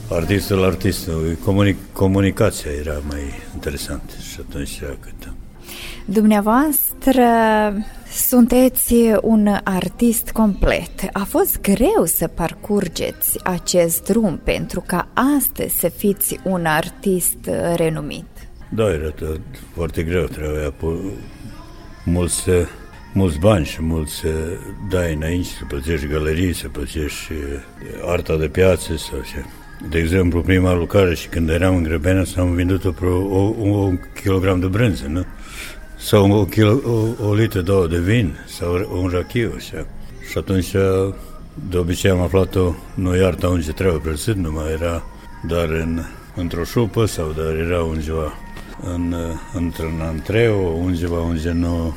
artistul 0.10 0.64
artistul, 0.64 1.38
comunic, 1.44 1.78
comunicația 1.92 2.72
era 2.72 3.02
mai 3.08 3.22
interesantă 3.54 4.14
și 4.32 4.38
atunci 4.48 4.80
cât 4.80 5.34
Dumneavoastră 6.06 7.24
sunteți 8.12 8.96
un 9.22 9.48
artist 9.64 10.32
complet. 10.32 11.10
A 11.12 11.24
fost 11.24 11.62
greu 11.62 12.06
să 12.06 12.28
parcurgeți 12.28 13.44
acest 13.44 14.04
drum 14.04 14.42
pentru 14.44 14.84
ca 14.86 15.08
astăzi 15.38 15.80
să 15.80 15.90
fiți 15.90 16.40
un 16.44 16.66
artist 16.66 17.50
renumit. 17.76 18.31
Da, 18.74 18.84
era 18.84 19.10
tot 19.10 19.40
foarte 19.74 20.04
greu, 20.04 20.24
trebuia 20.24 20.74
mulți, 22.04 22.50
mulți 23.14 23.40
bani 23.40 23.66
și 23.66 23.82
mulți 23.82 24.24
dai 24.90 25.14
înainte 25.14 25.48
să 25.48 25.66
plătești 25.68 26.08
galerii, 26.08 26.54
să 26.54 26.68
plătești 26.68 27.32
arta 28.06 28.38
de 28.38 28.48
piață 28.48 28.96
sau 28.96 29.20
ce. 29.20 29.46
De 29.90 30.00
exemplu, 30.00 30.42
prima 30.42 30.74
lucrare 30.74 31.16
și 31.16 31.28
când 31.28 31.50
eram 31.50 31.76
în 31.76 31.84
Grăbenea 31.84 32.24
s-am 32.24 32.54
vândut 32.54 32.86
o, 32.86 33.06
o, 33.08 33.54
un 33.60 34.00
kilogram 34.22 34.60
de 34.60 34.68
brânză, 34.68 35.06
nu? 35.08 35.26
Sau 35.98 36.32
o, 36.32 36.46
kilo, 36.46 36.80
o, 36.86 37.28
o 37.28 37.34
litră, 37.34 37.62
două 37.62 37.88
de 37.88 38.00
vin, 38.00 38.38
sau 38.46 39.00
un 39.02 39.08
rachiu, 39.08 39.54
așa. 39.56 39.86
Și 40.30 40.38
atunci, 40.38 40.72
de 41.70 41.78
obicei 41.78 42.10
am 42.10 42.22
aflat-o, 42.22 42.74
nu 42.94 43.16
iarta 43.16 43.48
unde 43.48 43.72
trebuie 43.72 44.00
prăsit, 44.00 44.36
numai 44.36 44.72
era 44.72 45.04
doar 45.48 45.70
în, 45.70 46.02
într-o 46.36 46.64
șupă 46.64 47.06
sau 47.06 47.34
dar 47.38 47.56
era 47.56 47.84
undeva 47.84 48.34
în, 48.84 49.16
într-un 49.54 50.02
antreu, 50.02 50.82
undeva 50.84 51.22
unde 51.22 51.52
nu 51.52 51.96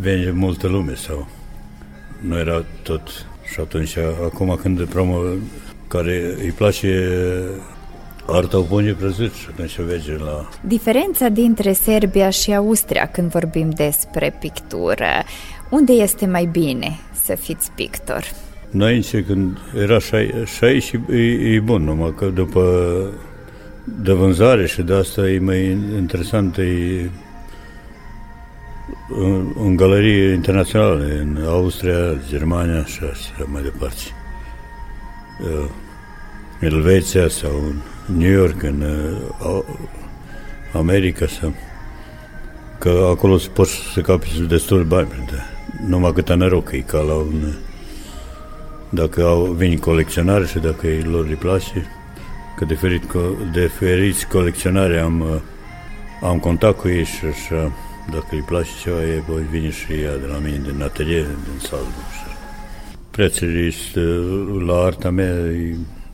vine 0.00 0.30
multă 0.30 0.66
lume 0.66 0.94
sau 0.94 1.28
nu 2.20 2.38
era 2.38 2.64
tot. 2.82 3.26
Și 3.52 3.60
atunci, 3.60 3.96
acum 4.24 4.58
când 4.62 4.84
promo, 4.84 5.18
care 5.88 6.34
îi 6.42 6.50
place 6.50 7.10
arta 8.26 8.58
o 8.58 8.62
pune 8.62 8.92
prăzut 8.92 9.32
și 9.32 9.46
atunci 9.50 9.78
merge 9.78 10.16
la... 10.16 10.48
Diferența 10.60 11.28
dintre 11.28 11.72
Serbia 11.72 12.30
și 12.30 12.54
Austria 12.54 13.06
când 13.06 13.30
vorbim 13.30 13.70
despre 13.70 14.36
pictură, 14.40 15.22
unde 15.70 15.92
este 15.92 16.26
mai 16.26 16.44
bine 16.44 16.98
să 17.24 17.34
fiți 17.34 17.70
pictor? 17.70 18.24
Înainte, 18.70 19.24
când 19.24 19.58
era 19.82 19.98
și 19.98 20.64
aici, 20.64 20.92
e, 21.10 21.54
e 21.54 21.60
bun, 21.60 21.82
numai 21.82 22.14
că 22.16 22.26
după 22.26 22.62
de 23.84 24.12
vânzare 24.12 24.66
și 24.66 24.82
de 24.82 24.94
asta 24.94 25.28
e 25.28 25.38
mai 25.38 25.70
interesant, 25.96 26.56
e 26.56 27.10
în, 29.08 29.52
în 29.58 29.76
galerii 29.76 30.32
internaționale, 30.32 31.18
în 31.18 31.44
Austria, 31.46 32.14
Germania 32.28 32.84
și 32.84 33.00
așa 33.12 33.44
mai 33.46 33.62
departe. 33.62 34.02
Uh, 35.40 35.68
Elveția 36.60 37.28
sau 37.28 37.50
în 37.50 37.80
New 38.16 38.30
York, 38.30 38.62
în 38.62 38.80
uh, 39.40 39.62
America 40.72 41.26
sau 41.26 41.54
că 42.78 43.08
acolo 43.10 43.38
poți 43.52 43.72
să 43.92 44.00
capi 44.00 44.46
destul 44.48 44.84
bani, 44.84 45.08
numai 45.86 46.12
cât 46.12 46.34
noroc, 46.34 46.72
e 46.72 46.78
ca 46.78 46.98
la 46.98 47.14
un 47.14 47.54
dacă 48.88 49.22
au, 49.22 49.44
vin 49.44 49.78
colecționare 49.78 50.46
și 50.46 50.58
dacă 50.58 50.86
ei 50.86 51.02
lor 51.02 51.26
îi 51.26 51.34
place, 51.34 51.86
că 52.56 52.64
de, 52.64 52.74
ferit, 52.74 53.02
de 53.52 53.66
feriți 53.66 54.26
colecționare 54.26 54.98
am, 54.98 55.20
uh, 55.20 55.40
am 56.22 56.38
contact 56.38 56.78
cu 56.78 56.88
ei 56.88 57.04
și 57.04 57.24
așa, 57.24 57.72
dacă 58.10 58.26
îi 58.30 58.44
place 58.46 58.70
ceva, 58.82 59.04
ei 59.04 59.22
voi 59.28 59.42
vine 59.50 59.70
și 59.70 59.92
ea 59.92 60.16
de 60.16 60.26
la 60.26 60.38
mine, 60.38 60.60
din 60.72 60.82
atelier, 60.82 61.24
din 61.24 61.58
sală. 61.58 61.86
Prețurile 63.10 63.72
la 64.66 64.74
arta 64.74 65.10
mea 65.10 65.34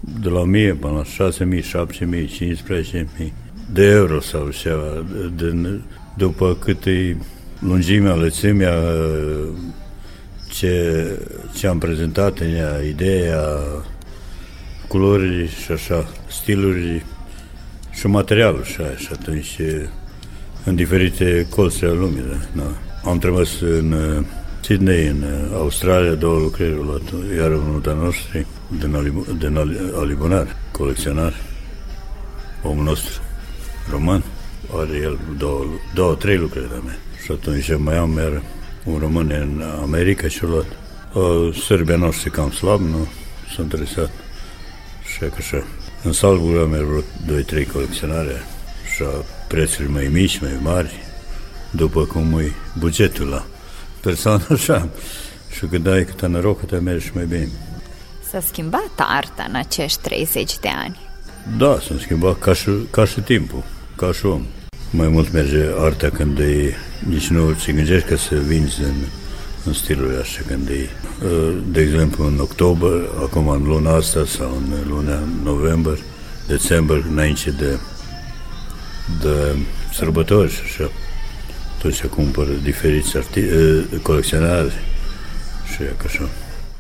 de 0.01 0.29
la 0.29 0.41
1000 0.41 0.75
până 0.75 0.93
la 0.93 1.05
6000, 1.05 1.63
7000, 1.63 2.27
15000 2.27 3.33
de 3.73 3.85
euro 3.85 4.21
sau 4.21 4.49
ceva, 4.51 5.05
de, 5.37 5.81
după 6.17 6.57
cât 6.61 6.85
e 6.85 7.17
lungimea, 7.59 8.15
lățimea, 8.15 8.75
ce, 10.53 11.05
ce 11.57 11.67
am 11.67 11.79
prezentat 11.79 12.39
în 12.39 12.55
ea, 12.55 12.81
ideea, 12.89 13.45
culorile 14.91 15.47
și 15.65 15.73
așa, 15.73 16.09
stilurile 16.29 17.05
și 17.91 18.07
materialul 18.07 18.65
și, 18.65 18.81
așa, 18.81 18.97
și 18.97 19.09
atunci 19.13 19.61
în 20.65 20.75
diferite 20.75 21.47
colțe 21.51 21.85
ale 21.85 21.95
lumii. 21.95 22.25
Da, 22.29 22.63
da. 22.63 22.71
Am 23.11 23.19
trimis 23.19 23.61
în 23.61 23.95
Sydney, 24.61 25.07
în 25.07 25.25
Australia, 25.55 26.15
două 26.15 26.39
lucrări, 26.39 26.75
luat, 26.75 27.03
iar 27.37 27.51
unul 27.51 27.81
de 27.83 27.93
noștri, 27.93 28.47
din, 28.79 29.25
din 29.39 29.57
Alibunar, 29.95 30.57
colecționar, 30.73 31.35
omul 32.63 32.85
nostru, 32.85 33.21
român, 33.91 34.23
are 34.77 34.97
el 35.03 35.19
două, 35.39 35.65
două 35.95 36.15
trei 36.15 36.37
lucrări 36.37 36.69
de 36.69 36.81
mea. 36.85 36.99
Și 37.25 37.33
atunci 37.33 37.77
mai 37.77 37.97
am 37.97 38.17
iar 38.17 38.43
un 38.85 38.99
român 38.99 39.31
în 39.31 39.63
America 39.83 40.29
și 40.29 40.45
luat. 40.45 40.67
O, 41.13 41.53
Serbia 41.53 41.97
noastră 41.97 42.31
cam 42.31 42.51
slab, 42.51 42.81
nu 42.81 43.09
sunt 43.55 43.73
interesat. 43.73 44.11
Și 45.21 45.27
că 45.27 45.35
așa. 45.39 45.65
În 46.03 46.13
Salzburg 46.13 46.57
am 46.57 46.71
vreo 46.71 47.03
doi, 47.27 47.43
trei 47.43 47.65
colecționare 47.67 48.43
și 48.95 49.03
prețuri 49.49 49.91
mai 49.91 50.09
mici, 50.13 50.41
mai 50.41 50.59
mari, 50.63 50.95
după 51.71 52.05
cum 52.05 52.39
e 52.39 52.53
bugetul 52.79 53.27
la 53.27 53.45
persoană 54.01 54.47
așa. 54.57 54.89
Și 55.57 55.67
când 55.67 55.87
ai 55.87 56.05
câte 56.05 56.27
noroc, 56.27 56.67
te 56.67 56.77
mergi 56.77 57.11
mai 57.15 57.25
bine. 57.25 57.49
S-a 58.31 58.41
schimbat 58.41 58.91
arta 58.97 59.47
în 59.49 59.55
acești 59.55 60.01
30 60.01 60.59
de 60.59 60.69
ani. 60.69 60.99
Da, 61.59 61.79
s-a 61.81 61.95
schimbat 62.01 62.39
ca 62.39 62.53
și, 62.53 62.71
ca 62.91 63.05
și 63.05 63.21
timpul, 63.21 63.63
ca 63.97 64.13
și 64.13 64.27
om. 64.27 64.43
Mai 64.91 65.09
mult 65.09 65.33
merge 65.33 65.67
arta 65.79 66.09
când 66.09 66.39
e, 66.39 66.75
nici 67.09 67.29
nu 67.29 67.53
ți 67.53 67.73
gândești 67.73 68.09
că 68.09 68.17
să 68.17 68.35
vinzi 68.35 68.83
în, 68.83 68.95
în 69.65 69.73
stiluri 69.73 70.17
așa 70.17 70.41
când 70.47 70.69
e, 70.69 70.89
uh, 71.25 71.57
de 71.67 71.81
exemplu, 71.81 72.27
în 72.27 72.39
octombrie, 72.41 73.09
acum 73.19 73.49
în 73.49 73.63
luna 73.63 73.95
asta 73.95 74.25
sau 74.27 74.57
în 74.57 74.89
luna 74.89 75.23
noiembrie, 75.43 76.03
decembrie, 76.47 77.05
înainte 77.11 77.51
de, 77.51 77.79
de 79.23 79.57
sărbători 79.93 80.53
și 80.53 80.61
așa. 80.65 80.91
Toți 81.83 81.97
se 81.97 82.07
cumpără 82.07 82.51
diferiți 82.63 83.19
arti- 83.19 83.53
uh, 83.53 83.85
colecționari 84.03 84.73
și 85.75 85.83
așa. 86.07 86.29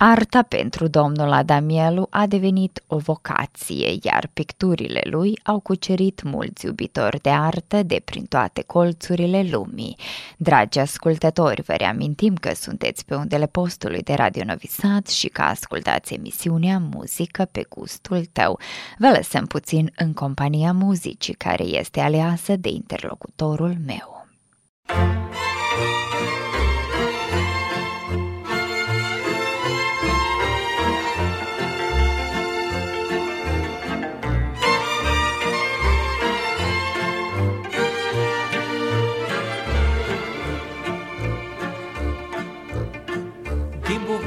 Arta 0.03 0.43
pentru 0.43 0.87
domnul 0.87 1.33
Adamielu 1.33 2.07
a 2.11 2.27
devenit 2.27 2.83
o 2.87 2.97
vocație, 2.97 3.99
iar 4.03 4.31
picturile 4.33 5.01
lui 5.05 5.39
au 5.43 5.61
cucerit 5.61 6.23
mulți 6.23 6.67
iubitori 6.67 7.21
de 7.21 7.31
artă 7.31 7.83
de 7.83 8.03
prin 8.05 8.25
toate 8.25 8.63
colțurile 8.63 9.47
lumii. 9.51 9.97
Dragi 10.37 10.79
ascultători, 10.79 11.63
vă 11.63 11.73
reamintim 11.73 12.35
că 12.35 12.55
sunteți 12.55 13.05
pe 13.05 13.15
undele 13.15 13.47
postului 13.47 14.03
de 14.03 14.15
Radio 14.15 14.43
Novi 14.45 14.67
Sad 14.67 15.07
și 15.07 15.29
că 15.29 15.43
ascultați 15.43 16.15
emisiunea 16.15 16.79
Muzică 16.95 17.49
pe 17.53 17.67
gustul 17.69 18.25
tău. 18.33 18.59
Vă 18.99 19.13
lăsăm 19.17 19.47
puțin 19.47 19.93
în 19.97 20.13
compania 20.13 20.73
muzicii 20.73 21.35
care 21.35 21.65
este 21.65 22.01
aleasă 22.01 22.57
de 22.57 22.69
interlocutorul 22.69 23.77
meu. 23.87 24.27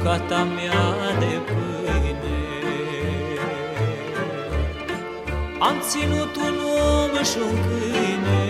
Bucata 0.04 0.44
mea 0.44 1.18
de 1.18 1.40
pâine. 1.48 2.38
Am 5.58 5.76
ținut 5.80 6.36
un 6.36 6.56
om 6.92 7.24
și 7.30 7.38
un 7.48 7.56
câine, 7.64 8.44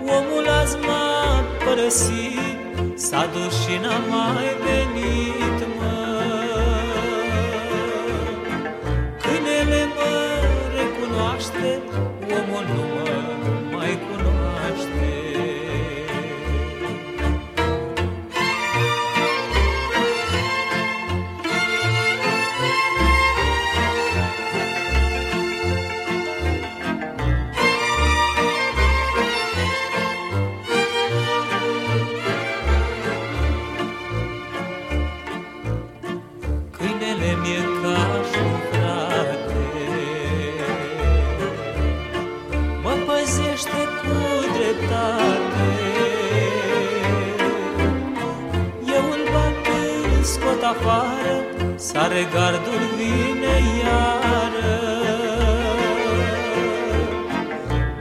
Omul 0.00 0.48
azi 0.60 0.76
m-a 0.76 1.44
părăsit, 1.64 2.98
s-a 2.98 3.26
dus 3.32 3.60
și 3.62 3.78
n-a 3.82 3.98
mai 4.08 4.48
venit, 4.64 5.47
Are 52.10 52.24
gardul 52.34 52.82
vine 52.96 53.56
iară. 53.82 54.76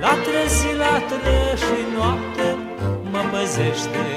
La 0.02 0.14
trezi, 0.24 0.76
la 0.78 0.96
tră 1.10 1.56
și 1.56 1.80
noapte 1.96 2.58
Mă 3.12 3.22
păzește 3.32 4.17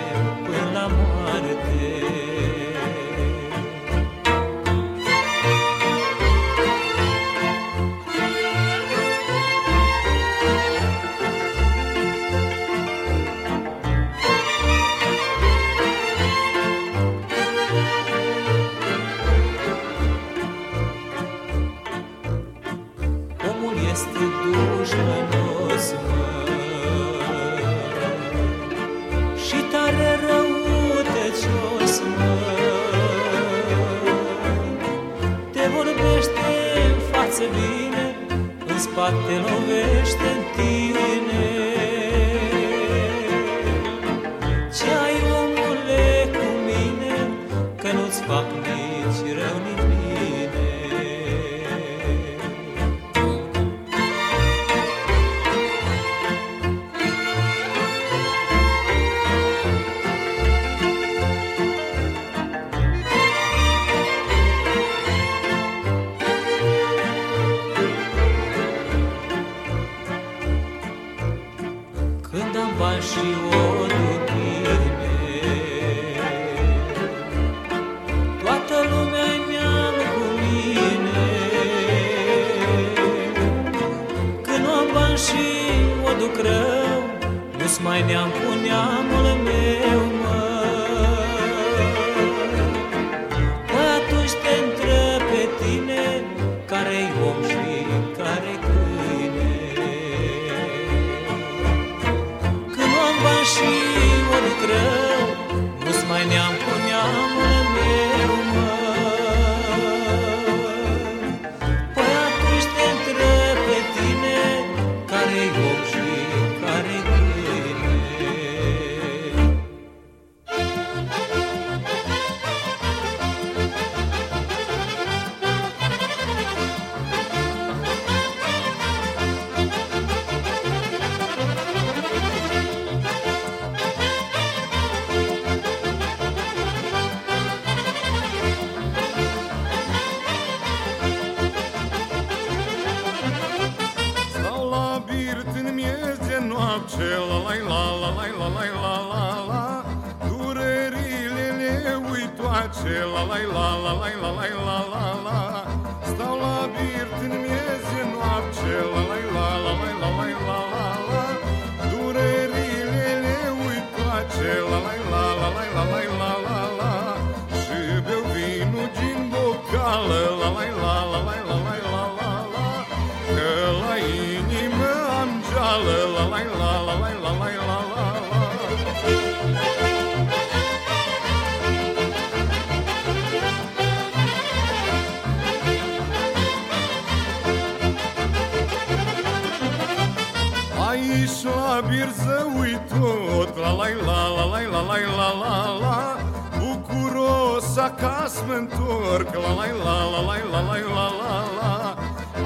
Aici 191.80 191.88
la 191.88 191.96
birză 191.96 192.46
uit 192.58 192.80
tot 192.88 193.56
La 193.56 193.70
la 193.70 193.88
la 194.06 194.20
la 194.36 194.44
la 194.52 194.60
la 194.72 194.82
la 194.88 194.96
la 195.18 195.28
la 195.42 195.54
la 195.82 196.16
Bucuros 196.58 197.76
acasă 197.76 198.44
mă 198.46 198.54
întorc 198.54 199.34
La 199.44 199.52
la 199.58 199.66
la 199.84 199.96
la 200.12 200.20
la 200.28 200.36
la 200.52 200.60
la 200.60 200.76
la 200.96 201.06
la 201.20 201.38
la 201.58 201.74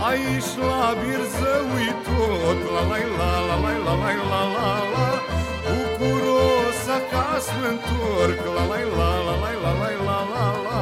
Aici 0.09 0.53
la 0.61 0.95
birză 1.01 1.55
uit 1.75 1.99
tot 2.07 2.61
La 2.75 2.83
la 2.91 2.99
la 3.19 3.33
la 3.49 3.57
la 3.65 3.73
la 3.87 3.95
la 3.97 4.15
la 4.33 4.43
la 4.55 4.71
la 4.95 5.09
Bucuros 5.69 6.83
acasă 6.99 7.53
mă 7.61 7.69
întorc 7.75 8.41
La 8.57 8.65
la 8.71 8.79
la 8.99 9.11
la 9.27 9.35
la 9.43 9.51
la 9.65 9.73
la 9.83 9.93
la 10.09 10.19
la 10.33 10.47
la 10.67 10.81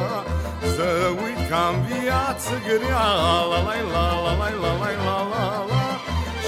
Să 0.75 0.87
uit 1.23 1.39
că 1.49 1.55
am 1.67 1.75
viață 1.89 2.53
grea 2.67 3.07
La 3.21 3.39
la 3.51 3.59
la 3.67 3.75
la 3.93 4.05
la 4.25 4.33
la 4.39 4.49
la 4.63 4.85
la 5.05 5.17
la 5.31 5.47
la 5.71 5.83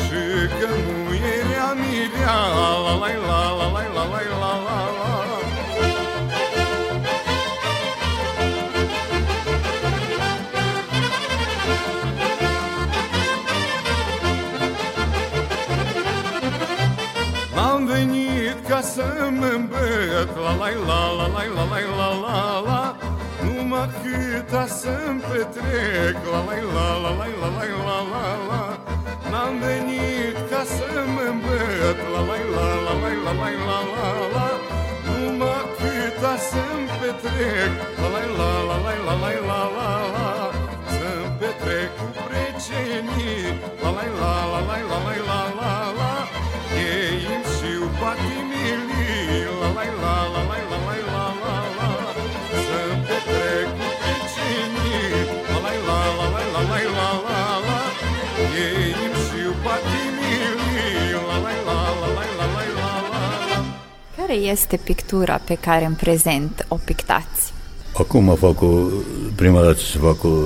și 0.05 0.23
că 0.59 0.69
muierea 0.85 1.44
mirea 1.75 2.37
La 2.55 2.71
la 2.85 2.93
la 2.95 3.09
la 3.29 3.67
la 3.67 3.83
la 3.85 3.85
la 3.95 4.03
la 4.05 4.51
la 4.63 4.75
la 4.75 5.15
La 17.55 17.69
la 20.25 20.59
la 20.59 20.69
la 20.69 21.07
la 21.07 21.33
la 21.35 21.49
la 21.55 21.79
la 21.97 22.09
la 22.23 22.59
la 22.67 22.95
Numai 23.43 23.89
câta 24.01 24.67
să-mi 24.67 25.21
la 26.31 26.39
la 26.39 26.55
la 26.73 26.87
la 26.87 27.09
la 27.09 27.27
la 27.41 27.65
la 27.85 27.97
la 28.11 28.35
la 28.49 28.74
N-am 29.35 29.57
venit 29.59 30.37
ca 30.49 30.63
să 30.75 30.89
mă 31.13 31.23
îmbăt 31.33 31.97
La 32.13 32.21
la 32.29 32.37
la 32.55 32.67
la 32.85 32.93
la 33.03 33.11
la 33.25 33.33
la 33.33 33.41
la 33.67 33.79
la 33.93 34.09
la 34.35 34.47
Numai 35.05 35.63
câta 35.77 36.33
să-mi 36.49 36.89
petrec 36.99 37.71
La 38.01 38.07
la 38.13 38.21
la 38.39 38.51
la 38.69 38.77
la 38.85 38.93
la 39.07 39.15
la 39.21 39.31
la 39.49 39.61
la 39.77 39.91
la 40.15 40.29
Să-mi 40.95 41.33
petrec 41.39 41.89
cu 41.97 42.07
precenii 42.27 43.45
La 43.81 43.89
la 43.97 44.05
la 44.21 44.35
la 44.51 44.59
la 44.69 44.77
la 44.91 44.99
la 45.05 45.15
la 45.29 45.41
la 45.59 45.73
la 45.99 46.13
Ei 46.85 47.17
îmi 47.33 47.47
șiu 47.55 47.83
patimilii 47.99 49.43
La 49.61 49.69
la 49.75 49.83
la 49.83 49.85
la 50.03 50.13
la 50.13 50.15
la 50.21 50.24
este 64.35 64.77
pictura 64.77 65.41
pe 65.45 65.57
care 65.61 65.85
în 65.85 65.93
prezent 65.93 66.65
o 66.67 66.75
pictați? 66.85 67.53
Acum 67.97 68.35
fac 68.35 68.61
o, 68.61 68.75
prima 69.35 69.61
dată 69.61 69.77
să 69.77 69.97
fac 69.97 70.23
o, 70.23 70.37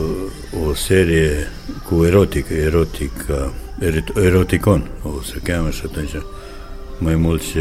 o 0.68 0.74
serie 0.74 1.48
cu 1.88 2.06
erotică, 2.06 2.54
erotică, 2.54 3.54
eri- 3.80 4.24
eroticon, 4.26 4.90
o 5.04 5.22
să 5.22 5.34
cheamă 5.44 5.70
și 5.70 5.82
atunci 5.86 6.12
mai 6.98 7.16
mult 7.16 7.42
și 7.42 7.60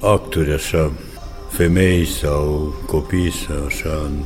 acturi 0.00 0.52
așa, 0.52 0.92
femei 1.50 2.06
sau 2.06 2.74
copii 2.86 3.32
sau 3.32 3.64
așa, 3.66 4.02
în, 4.04 4.24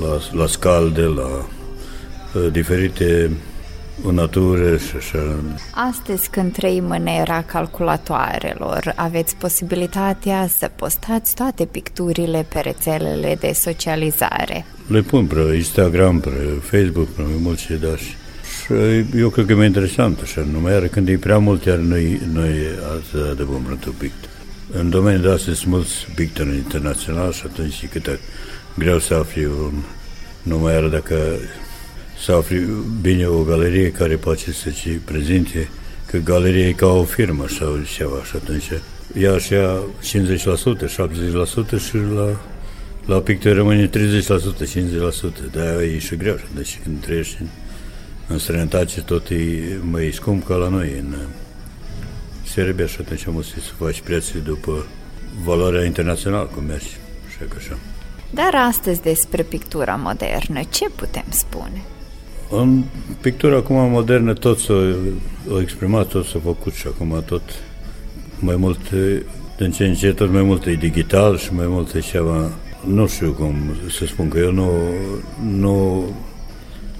la, 0.00 0.40
la 0.40 0.46
scalde, 0.46 1.02
la 1.02 1.46
uh, 2.34 2.52
diferite 2.52 3.30
în 4.04 4.14
natură 4.14 4.76
și 4.76 4.96
așa. 4.96 5.18
Astăzi, 5.90 6.30
când 6.30 6.52
trăim 6.52 6.90
în 6.90 7.06
era 7.06 7.42
calculatoarelor, 7.42 8.92
aveți 8.96 9.36
posibilitatea 9.36 10.46
să 10.58 10.70
postați 10.76 11.34
toate 11.34 11.64
picturile 11.64 12.46
pe 12.52 12.60
rețelele 12.60 13.36
de 13.40 13.52
socializare. 13.54 14.64
Le 14.86 15.00
pun 15.00 15.26
pe 15.26 15.52
Instagram, 15.54 16.20
pe 16.20 16.30
Facebook, 16.60 17.08
pe 17.08 17.22
mulți 17.42 17.66
ce 17.66 17.74
da 17.74 17.96
și 17.96 18.14
și 18.64 19.18
eu 19.18 19.28
cred 19.28 19.46
că 19.46 19.52
e 19.52 19.54
mai 19.54 19.66
interesant 19.66 20.20
așa, 20.20 20.46
numai 20.52 20.72
iar 20.72 20.86
când 20.88 21.08
e 21.08 21.16
prea 21.16 21.38
mult, 21.38 21.64
iar 21.64 21.76
noi, 21.76 22.20
noi 22.32 22.50
atât 22.82 23.36
de 23.36 23.42
bun 23.42 23.62
pentru 23.68 23.94
pictor. 23.98 24.30
În 24.72 24.90
domeniul 24.90 25.22
de 25.22 25.30
astăzi 25.30 25.58
sunt 25.58 25.72
mulți 25.72 26.06
pictori 26.14 26.48
internaționali 26.48 27.32
și 27.32 27.42
atunci 27.44 27.82
e 27.82 27.86
cât 27.86 28.18
greu 28.78 28.98
să 28.98 29.14
afli 29.14 29.44
un, 29.44 29.72
numai 30.42 30.72
iar 30.72 30.84
dacă 30.84 31.16
să 32.20 32.32
afli 32.32 32.68
bine 33.00 33.26
o 33.26 33.42
galerie 33.42 33.90
care 33.90 34.16
poate 34.16 34.52
să 34.52 34.70
ci 34.70 34.98
prezinte, 35.04 35.68
că 36.06 36.18
galeria 36.18 36.68
e 36.68 36.72
ca 36.72 36.86
o 36.86 37.04
firmă 37.04 37.48
sau 37.48 37.78
ceva 37.94 38.24
și 38.24 38.36
atunci 38.36 38.70
ea 39.14 39.38
și 39.38 39.52
ia 39.52 39.76
50%, 39.76 39.82
70% 41.78 41.80
și 41.88 41.96
la, 42.14 42.40
la 43.06 43.18
pictor 43.18 43.54
rămâne 43.54 43.88
30%, 43.88 43.90
50%, 43.90 43.92
de-aia 45.52 45.82
e 45.82 45.98
și 45.98 46.16
greu. 46.16 46.36
Deci 46.54 46.78
când 46.82 47.00
trăiești 47.00 47.36
în, 47.40 47.46
în 48.28 48.38
străinătate 48.38 49.00
tot 49.00 49.28
e 49.28 49.36
mai 49.90 50.10
scump 50.12 50.46
ca 50.46 50.54
la 50.54 50.68
noi 50.68 50.92
în 50.98 51.14
Serbia 52.44 52.86
și 52.86 52.96
atunci 53.00 53.26
am 53.26 53.42
să 53.42 53.72
faci 53.78 54.00
prețul 54.00 54.40
după 54.40 54.86
valoarea 55.44 55.84
internațională 55.84 56.50
cum 56.54 56.64
mergi. 56.64 56.96
Așa 57.26 57.44
că 57.48 57.56
așa. 57.58 57.78
Dar 58.30 58.54
astăzi 58.68 59.02
despre 59.02 59.42
pictura 59.42 59.94
modernă, 59.94 60.60
ce 60.70 60.88
putem 60.88 61.24
spune? 61.28 61.82
În 62.52 62.82
pictura 63.20 63.56
acum 63.56 63.90
modernă 63.90 64.32
tot 64.32 64.58
s-a, 64.58 64.96
a 65.54 65.60
exprimat, 65.60 66.06
tot 66.06 66.24
s-a 66.24 66.38
făcut 66.44 66.72
și 66.72 66.86
acum 66.86 67.22
tot 67.26 67.42
mai 68.38 68.56
mult, 68.56 68.78
din 69.58 69.70
ce 69.70 69.84
în 69.84 69.94
ce 69.94 70.12
tot 70.12 70.30
mai 70.30 70.42
mult 70.42 70.66
e 70.66 70.72
digital 70.72 71.38
și 71.38 71.54
mai 71.54 71.66
mult 71.66 71.94
e 71.94 72.00
ceva, 72.00 72.50
nu 72.86 73.06
știu 73.06 73.32
cum 73.32 73.54
să 73.90 74.06
spun, 74.06 74.28
că 74.28 74.38
eu 74.38 74.52
nu, 74.52 74.70
nu, 75.56 76.04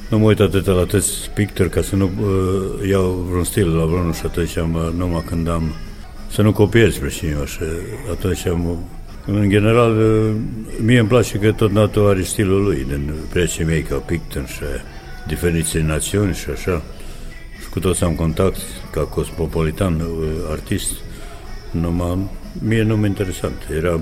nu 0.09 0.19
mă 0.19 0.25
uit 0.25 0.41
atât 0.41 0.67
la 0.67 0.81
atâți 0.81 1.31
pictori 1.35 1.71
ca 1.71 1.83
să 1.83 1.97
nu 1.97 2.05
uh, 2.21 2.89
iau 2.89 3.27
vreun 3.29 3.45
stil 3.45 3.77
la 3.77 3.85
vreunul 3.85 4.13
și 4.13 4.23
atunci 4.25 4.57
am, 4.57 4.93
numai 4.97 5.23
când 5.27 5.49
am, 5.49 5.63
să 6.31 6.43
nu 6.43 6.53
copiez 6.53 6.97
pe 6.97 7.09
cineva 7.09 7.47
și 7.47 7.61
atunci 8.11 8.47
am, 8.47 8.79
în 9.27 9.49
general, 9.49 9.97
mie 10.85 10.99
îmi 10.99 11.09
place 11.09 11.39
că 11.39 11.53
tot 11.53 11.71
natul 11.71 12.09
are 12.09 12.23
stilul 12.23 12.63
lui, 12.63 12.87
din 12.89 13.13
precii 13.33 13.65
mei 13.65 13.83
ca 13.83 13.97
pictor 13.97 14.47
și 14.47 14.63
diferite 15.31 15.81
națiuni 15.81 16.35
și 16.35 16.51
așa. 16.51 16.83
Și 17.61 17.69
cu 17.71 17.81
toți 17.81 18.05
am 18.05 18.15
contact 18.15 18.61
ca 18.91 19.01
cosmopolitan, 19.01 20.01
uh, 20.01 20.29
artist. 20.51 20.93
Numai, 21.71 22.29
mie 22.59 22.83
nu 22.83 22.97
mă 22.97 23.07
interesant. 23.07 23.55
Era 23.77 24.01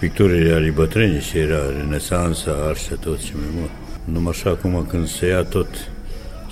picturile 0.00 0.52
ale 0.52 0.70
bătrânii 0.70 1.20
și 1.20 1.38
era 1.38 1.70
renesansa, 1.76 2.50
arșa, 2.68 2.94
tot 3.00 3.18
ce 3.24 3.32
mai 3.34 3.48
mult. 3.54 3.70
Numai 4.04 4.32
așa 4.36 4.50
acum 4.50 4.86
când 4.88 5.08
se 5.08 5.26
ia 5.26 5.42
tot, 5.42 5.68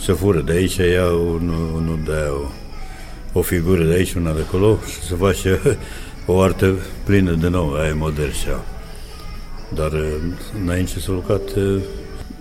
se 0.01 0.13
fură 0.13 0.41
de 0.41 0.53
aici, 0.53 0.77
ia 0.77 1.07
unul, 1.07 1.73
unul 1.75 1.99
de 2.05 2.13
aia, 2.13 2.33
o, 2.33 2.49
o 3.39 3.43
figură 3.43 3.85
de 3.85 3.95
aici, 3.95 4.15
una 4.15 4.33
de 4.33 4.41
acolo 4.47 4.79
și 4.87 5.07
se 5.07 5.15
face 5.15 5.61
o 6.27 6.41
artă 6.41 6.75
plină 7.05 7.33
de 7.33 7.49
nou, 7.49 7.75
aia 7.75 7.89
e 7.89 7.93
modern 7.93 8.33
și 8.33 8.47
Dar 9.75 9.93
uh, 9.93 10.17
înainte 10.63 11.01
s-a 11.01 11.13
lucrat 11.13 11.43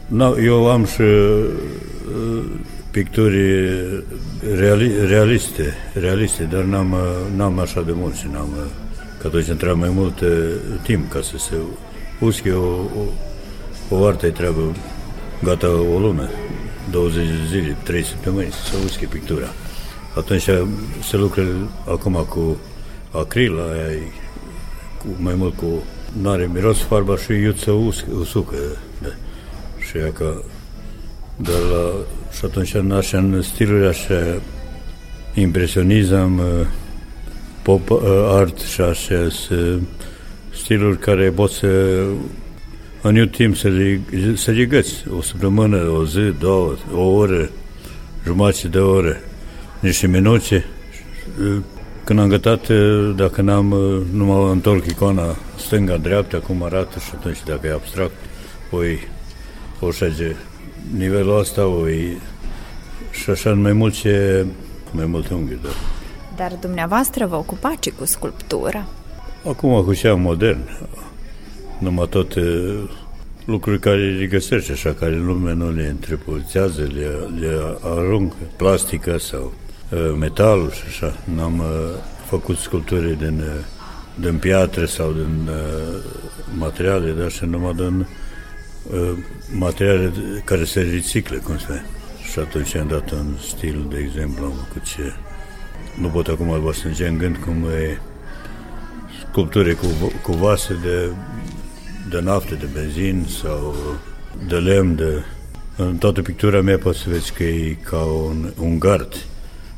uh, 0.10 0.14
No, 0.14 0.38
eu 0.40 0.70
am 0.70 0.86
și 0.86 1.02
uh, 1.02 2.44
picturi 2.92 3.72
reali, 4.56 5.08
realiste, 5.08 5.74
realiste, 5.94 6.44
dar 6.44 6.62
n-am, 6.64 6.92
uh, 6.92 7.36
n-am 7.36 7.60
așa 7.60 7.82
de 7.82 7.92
mult 7.96 8.16
și 8.16 8.28
n-am, 8.32 8.50
uh, 8.58 8.66
că 9.20 9.28
atunci 9.28 9.48
îmi 9.48 9.58
trebuie 9.58 9.80
mai 9.80 9.90
mult 9.90 10.20
uh, 10.20 10.30
timp 10.84 11.12
ca 11.12 11.22
să 11.22 11.38
se 11.38 11.56
usche 12.20 12.52
o, 12.52 12.68
o, 12.70 13.06
o 13.90 14.06
artă 14.06 14.32
treabă 14.32 14.76
gata 15.44 15.70
o 15.70 16.00
lună, 16.00 16.30
20 16.92 17.26
de 17.26 17.48
zile, 17.48 17.78
3 17.84 18.04
săptămâni 18.04 18.52
să 18.52 18.70
se 18.72 18.76
usche 18.86 19.06
pictura. 19.06 19.48
Atunci 20.16 20.50
se 21.04 21.18
lucră 21.18 21.44
acum 21.88 22.26
cu 22.30 22.58
acril, 23.12 23.60
aia 23.60 24.00
cu, 24.98 25.06
mai 25.18 25.34
mult 25.34 25.56
cu 25.56 25.84
n-are 26.22 26.50
miros 26.54 26.78
farba 26.78 27.18
și 27.18 27.32
iuță 27.32 27.72
uscă, 27.72 28.08
usucă. 28.20 28.56
Da 29.02 29.10
și 29.96 30.02
ea 30.02 30.12
că 30.12 30.42
de 31.36 31.52
la, 31.52 31.92
și 32.38 32.46
atunci 32.46 32.74
în 32.74 32.92
așa 32.92 33.18
în 33.18 33.42
stiluri 33.42 33.88
așa 33.88 34.42
impresionism, 35.34 36.38
uh, 36.38 36.68
pop 37.62 37.90
uh, 37.90 38.00
art 38.28 38.60
și 38.60 38.82
așa 38.82 39.28
stiluri 40.54 40.98
care 40.98 41.30
pot 41.30 41.52
să 41.52 42.02
în 43.02 43.30
timp 43.30 43.56
să 43.56 43.68
le, 43.68 44.02
să 44.36 44.52
le 44.52 44.66
găsi 44.66 45.04
o 45.18 45.22
săptămână, 45.22 45.78
o 45.78 46.06
zi, 46.06 46.34
două, 46.40 46.76
o 46.94 47.02
oră, 47.02 47.50
jumătate 48.26 48.68
de 48.68 48.80
oră, 48.80 49.18
niște 49.80 50.08
minute. 50.08 50.66
Când 52.04 52.20
am 52.20 52.28
gătat, 52.28 52.68
dacă 53.16 53.42
n-am, 53.42 53.66
nu 54.12 54.26
mă 54.26 54.50
întorc 54.52 54.86
icona 54.86 55.36
stânga-dreapta, 55.58 56.38
cum 56.38 56.64
arată 56.64 57.00
și 57.00 57.12
atunci 57.14 57.44
dacă 57.46 57.68
e 57.68 57.72
abstract, 57.72 58.16
poi 58.70 59.00
poșage. 59.80 60.36
Nivelul 60.98 61.40
ăsta 61.40 61.66
o 61.66 61.90
e 61.90 62.18
și 63.12 63.30
așa 63.30 63.54
mai 63.54 63.74
mult 63.74 63.94
ce 63.94 64.46
mai 64.92 65.06
multe 65.06 65.34
unghiuri. 65.34 65.62
Da. 65.62 65.70
Dar 66.36 66.58
dumneavoastră 66.62 67.26
vă 67.26 67.36
ocupați 67.36 67.90
cu 67.90 68.06
sculptura? 68.06 68.86
Acum 69.48 69.84
cu 69.84 69.94
cea 69.94 70.14
modern. 70.14 70.60
Numai 71.78 72.08
toate 72.08 72.42
lucruri 73.46 73.80
care 73.80 74.12
le 74.12 74.26
găsești 74.26 74.72
așa, 74.72 74.94
care 74.94 75.16
lumea 75.16 75.54
nu 75.54 75.72
le 75.72 75.88
întrepulțează, 75.88 76.82
le, 76.94 77.08
le 77.40 77.78
aruncă, 77.82 78.36
plastica 78.56 79.18
sau 79.18 79.54
uh, 79.90 80.16
metalul 80.20 80.72
și 80.72 80.84
așa. 80.88 81.18
N-am 81.36 81.60
uh, 81.60 81.66
făcut 82.26 82.58
sculpturi 82.58 83.18
din, 83.18 83.40
uh, 83.40 83.66
din 84.20 84.38
piatră 84.38 84.86
sau 84.86 85.12
din 85.12 85.50
uh, 85.50 86.04
materiale, 86.58 87.12
dar 87.12 87.32
și 87.32 87.46
numai 87.46 87.74
din 87.74 88.00
uh, 88.00 88.06
materiale 89.58 90.12
care 90.44 90.64
se 90.64 90.82
reciclă, 90.82 91.38
cum 91.38 91.58
se 91.58 91.82
Și 92.32 92.40
atunci 92.40 92.76
am 92.76 92.88
dat 92.88 93.12
un 93.12 93.36
stil, 93.48 93.86
de 93.90 93.98
exemplu, 93.98 94.46
cu 94.46 94.80
ce 94.84 95.14
nu 96.00 96.08
pot 96.08 96.28
acum 96.28 96.62
vă 96.62 96.74
strânge 96.74 97.08
în 97.08 97.18
gând 97.18 97.38
cum 97.38 97.64
e 97.64 98.00
sculpturi 99.30 99.76
cu, 99.76 99.86
cu 100.22 100.32
vase 100.32 100.78
de, 100.84 101.10
de 102.10 102.20
naftă, 102.20 102.56
de 102.56 102.68
benzin 102.74 103.26
sau 103.42 103.76
de 104.48 104.56
lemn, 104.56 104.96
de... 104.96 105.24
În 105.78 105.98
toată 105.98 106.22
pictura 106.22 106.62
mea 106.62 106.78
poți 106.78 107.00
să 107.00 107.10
vezi 107.10 107.34
că 107.34 107.44
e 107.44 107.78
ca 107.84 107.98
un, 107.98 108.52
un 108.60 108.80
gard. 108.80 109.16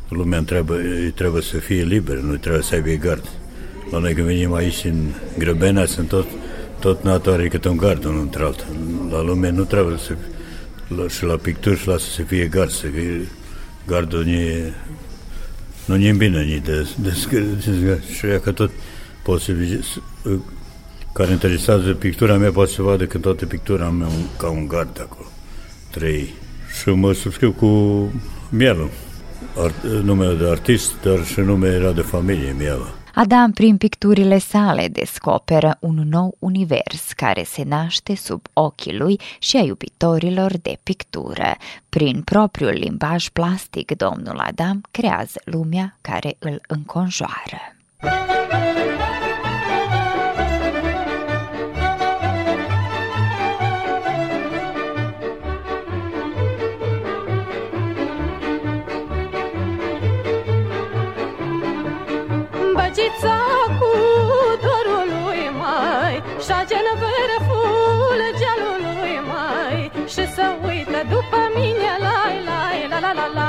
Lumea 0.10 0.42
trebuie, 0.42 1.12
trebuie 1.16 1.42
să 1.42 1.58
fie 1.58 1.84
liber, 1.84 2.18
nu 2.18 2.36
trebuie 2.36 2.62
să 2.62 2.76
aibă 2.76 2.90
gard. 2.90 3.30
La 3.92 3.98
noi 4.00 4.14
când 4.14 4.28
venim 4.28 4.54
aici 4.54 4.84
în 4.84 5.12
Grăbena 5.38 5.86
sunt 5.86 6.08
tot 6.08 6.26
tot 6.80 7.04
natul 7.04 7.32
are 7.32 7.48
câte 7.48 7.70
un 7.70 7.78
gard 7.78 8.04
unul 8.04 8.22
între 8.22 8.44
altul. 8.44 8.66
La 9.12 9.22
lume 9.22 9.50
nu 9.50 9.64
trebuie 9.64 9.98
să 9.98 10.16
la, 10.88 11.08
și 11.08 11.24
la 11.24 11.36
picturi 11.36 11.80
și 11.80 11.88
la 11.88 11.98
să 11.98 12.10
se 12.10 12.24
fie 12.24 12.46
gard, 12.46 12.70
să 12.70 12.88
fie 12.88 13.28
gardul 13.88 14.24
nu 14.24 14.32
e 14.32 14.74
nu 15.86 15.98
e 15.98 16.12
bine 16.12 16.44
ni 16.44 16.60
de, 16.60 16.88
de, 17.02 17.28
de, 17.32 17.72
de 17.72 18.02
și 18.14 18.42
că 18.44 18.52
tot 18.52 18.72
poți 19.24 19.44
să 19.44 19.54
care 21.14 21.32
interesează 21.32 21.94
pictura 21.94 22.38
mea 22.38 22.52
poate 22.52 22.72
să 22.72 22.82
vadă 22.82 23.06
că 23.06 23.18
toată 23.18 23.46
pictura 23.46 23.90
mea 23.90 24.08
un, 24.08 24.26
ca 24.38 24.50
un 24.50 24.68
gard 24.68 25.00
acolo. 25.02 25.28
Trei. 25.92 26.34
Și 26.82 26.90
mă 26.90 27.14
subscriu 27.14 27.52
cu 27.52 27.68
Mielu, 28.50 28.90
art, 29.58 29.84
numele 29.84 30.34
de 30.34 30.50
artist, 30.50 30.92
dar 31.04 31.26
și 31.26 31.40
numele 31.40 31.76
era 31.76 31.92
de 31.92 32.02
familie, 32.02 32.56
Mielu. 32.58 32.97
Adam, 33.20 33.52
prin 33.52 33.78
picturile 33.78 34.38
sale, 34.38 34.88
descoperă 34.88 35.78
un 35.80 36.08
nou 36.10 36.36
univers 36.40 37.12
care 37.16 37.44
se 37.44 37.64
naște 37.64 38.16
sub 38.16 38.46
ochii 38.54 38.98
lui 38.98 39.20
și 39.40 39.58
a 39.58 39.60
iubitorilor 39.60 40.58
de 40.58 40.80
pictură. 40.84 41.56
Prin 41.90 42.22
propriul 42.22 42.72
limbaj 42.72 43.28
plastic, 43.30 43.92
domnul 43.92 44.40
Adam 44.40 44.82
creează 44.92 45.42
lumea 45.44 45.98
care 46.02 46.36
îl 46.40 46.62
înconjoară. 46.68 47.76
Băgița 48.02 48.67
după 71.10 71.40
mine, 71.56 71.92
la 72.06 72.18
lai, 72.50 72.88
la, 72.90 73.00
la, 73.00 73.12
la, 73.14 73.28
la. 73.34 73.47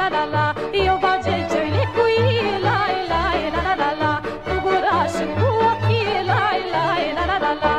La 0.00 0.08
la 0.08 0.24
la 0.24 0.24
la 0.24 0.24
la 0.34 0.54
Eu 0.72 0.98
bage 1.02 1.36
cioile 1.50 1.84
cu 1.94 2.02
ei, 2.18 2.60
la 2.66 2.78
la 3.10 3.22
la 3.54 3.60
la 3.66 3.74
la 3.82 3.90
la 4.00 4.12
Cu 4.46 4.54
gura 4.64 4.98
și 5.14 5.24
cu 5.36 5.46
ochii, 5.70 6.24
la 6.30 6.42
la 6.74 6.86
la 7.16 7.24
la 7.30 7.36
la 7.44 7.52
la 7.62 7.74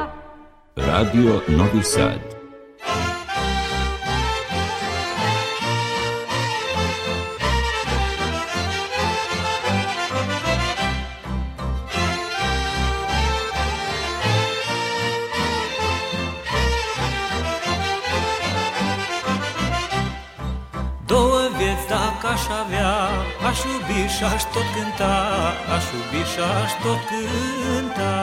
Radio 0.88 1.42
Novi 1.58 1.84
Sad. 1.84 2.31
Avea 22.62 22.94
Aș 23.50 23.60
iubi 23.72 24.00
și 24.16 24.24
aș 24.34 24.42
tot 24.54 24.68
cânta 24.76 25.16
Aș 25.76 25.86
iubi 25.96 26.22
și 26.32 26.40
aș 26.60 26.72
tot 26.84 27.02
cânta. 27.10 28.16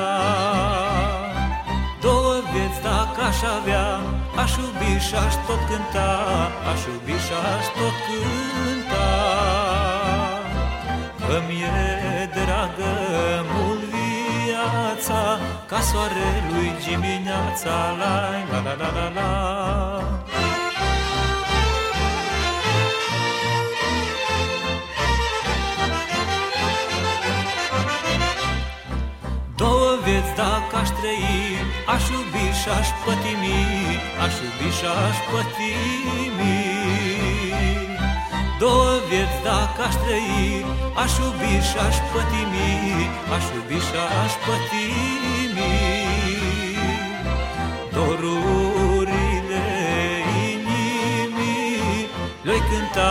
Două 2.01 2.35
vieți 2.53 2.81
dacă 2.89 3.21
aș 3.31 3.41
avea 3.59 3.87
Aș 4.43 4.53
iubi 4.63 4.93
și 5.07 5.15
aș 5.25 5.35
tot 5.47 5.63
cânta 5.69 6.11
Aș 6.71 6.81
iubi 6.91 7.17
și 7.27 7.35
aș 7.53 7.65
tot 7.79 7.97
cânta. 8.07 9.09
Îmi 11.37 11.57
e 11.63 12.31
dragă 12.39 12.93
mult 13.53 13.83
viața 13.95 15.21
Ca 15.67 15.81
soarelui 15.81 16.71
dimineața 16.87 17.75
La 18.01 18.15
la 18.51 18.61
la 18.67 18.75
la 18.81 18.89
la 18.97 19.09
la 19.17 20.18
vieți 30.09 30.33
dacă 30.43 30.75
aș 30.83 30.89
trăi. 30.99 31.37
Aș 31.93 32.05
iubi 32.15 32.45
și 32.61 32.69
aș 32.79 32.89
pătimi 33.05 33.61
Aș 34.25 34.35
iubi 34.45 34.69
și 34.79 34.87
aș 35.07 35.19
pătimi. 35.31 36.59
Două 38.63 38.91
vieți 39.09 39.39
dacă 39.49 39.81
aș 39.89 39.95
trăi 40.03 40.65
Aș 41.03 41.13
iubi 41.23 41.53
și 41.69 41.77
aș 41.87 41.97
pătimi 42.13 42.71
Aș 43.35 43.45
iubi 43.55 43.79
și 43.87 43.97
aș 44.23 44.33
pătimi. 44.47 45.75
Dorurile 47.95 49.67
inimii 50.49 52.09
Le-oi 52.45 52.63
cânta 52.69 53.11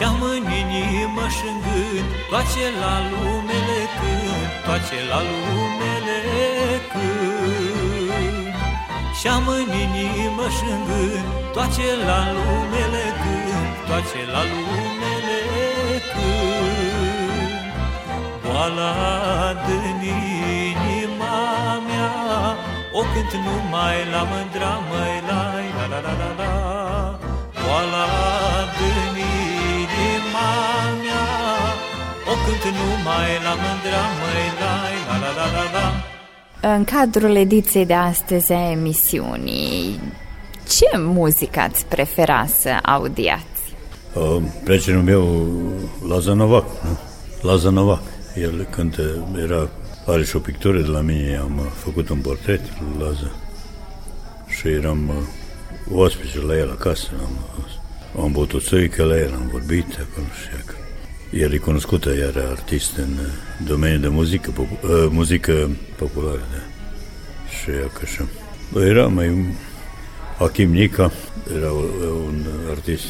Și-am 0.00 0.22
în 0.22 0.44
inimă 0.60 1.26
și 1.36 1.46
în 1.52 1.58
gând 1.64 2.08
Toace 2.30 2.66
la 2.82 2.94
lumele 3.10 3.80
când 3.98 4.48
Toace 4.64 4.98
la 5.10 5.20
lumele 5.28 6.18
când 6.92 8.54
Și-am 9.20 9.46
în 9.58 9.70
inimă 9.84 10.46
și 10.56 10.66
în 10.74 10.82
gând 10.88 11.26
Toace 11.52 11.88
la 12.06 12.20
lumele 12.36 13.04
când 13.20 13.70
Toace 13.88 14.22
la 14.34 14.42
lumele 14.52 15.38
când 16.12 17.62
Boala 18.42 18.92
din 19.66 19.98
inima 20.72 21.38
mea 21.86 22.12
O 22.98 23.00
cânt 23.12 23.32
numai 23.44 23.98
la 24.12 24.22
mândra 24.30 24.74
măi 24.88 25.16
la 25.28 25.42
la 25.76 25.86
la 25.92 25.98
la 26.06 26.12
la 26.20 26.30
la 26.38 26.69
numai 32.80 33.30
la 33.46 33.54
mândra 33.62 34.04
măi 34.20 34.46
la 34.60 34.72
la 35.08 35.16
la 35.22 35.30
la 35.38 35.46
la 35.56 35.64
la 35.74 35.86
În 36.74 36.84
cadrul 36.84 37.36
ediției 37.36 37.86
de 37.86 37.94
astăzi 37.94 38.52
a 38.52 38.70
emisiunii, 38.70 40.00
ce 40.68 40.98
muzică 40.98 41.60
ați 41.60 41.86
prefera 41.86 42.46
să 42.46 42.78
audiați? 42.82 43.60
Uh, 44.14 44.42
Prietenul 44.64 45.02
meu, 45.02 45.48
Laza 46.08 46.32
Novac, 46.32 46.64
nu? 46.82 46.98
Laza 47.40 47.70
Novac. 47.70 48.02
El 48.34 48.66
cântă, 48.70 49.02
era, 49.42 49.68
are 50.06 50.24
și 50.24 50.36
o 50.36 50.38
pictură 50.38 50.80
de 50.80 50.86
la 50.86 51.00
mine, 51.00 51.36
am 51.36 51.58
uh, 51.58 51.64
făcut 51.84 52.08
un 52.08 52.18
portret 52.18 52.60
lui 52.60 53.06
Laza 53.06 53.30
și 54.48 54.68
eram 54.68 55.08
uh, 55.08 55.14
oaspete 55.96 56.38
la 56.46 56.56
el 56.56 56.70
acasă. 56.70 57.08
Am, 57.24 57.32
uh, 57.58 58.24
am 58.24 58.32
băut 58.32 58.52
o 58.52 58.58
țărică 58.58 59.04
la 59.04 59.16
el, 59.16 59.32
am 59.34 59.48
vorbit 59.52 59.86
acolo 59.86 60.26
și 60.42 60.48
că 60.66 60.74
el 60.76 60.79
e 61.30 61.56
cunoscută, 61.56 62.16
iar 62.16 62.44
artist 62.50 62.96
în 62.96 63.12
uh, 63.20 63.66
domeniul 63.66 64.00
de 64.00 64.08
muzică, 64.08 64.50
popu- 64.50 64.78
uh, 64.82 65.06
muzică 65.10 65.70
populară. 65.96 66.40
Da. 66.52 66.62
Și 67.48 67.70
ea 67.70 67.86
că 67.92 68.00
așa. 68.02 68.28
Era 68.86 69.06
mai 69.06 69.54
Achim 70.38 70.70
Nica, 70.70 71.10
era 71.56 71.72
un 71.72 72.44
artist 72.70 73.04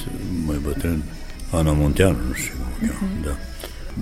mai 0.47 0.57
bătrân, 0.63 1.03
Ana 1.51 1.73
Munteanu, 1.73 2.19
nu 2.29 2.35
știu 2.35 2.55
cum 2.55 2.67
o 2.73 2.93
cheamă, 2.93 3.13
da. 3.25 3.37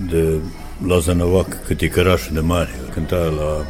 De 0.09 0.39
Laza 0.87 1.13
Novac, 1.13 1.65
câticărașul 1.65 2.33
de 2.33 2.39
mare, 2.39 2.69
cânta 2.93 3.15
la, 3.15 3.65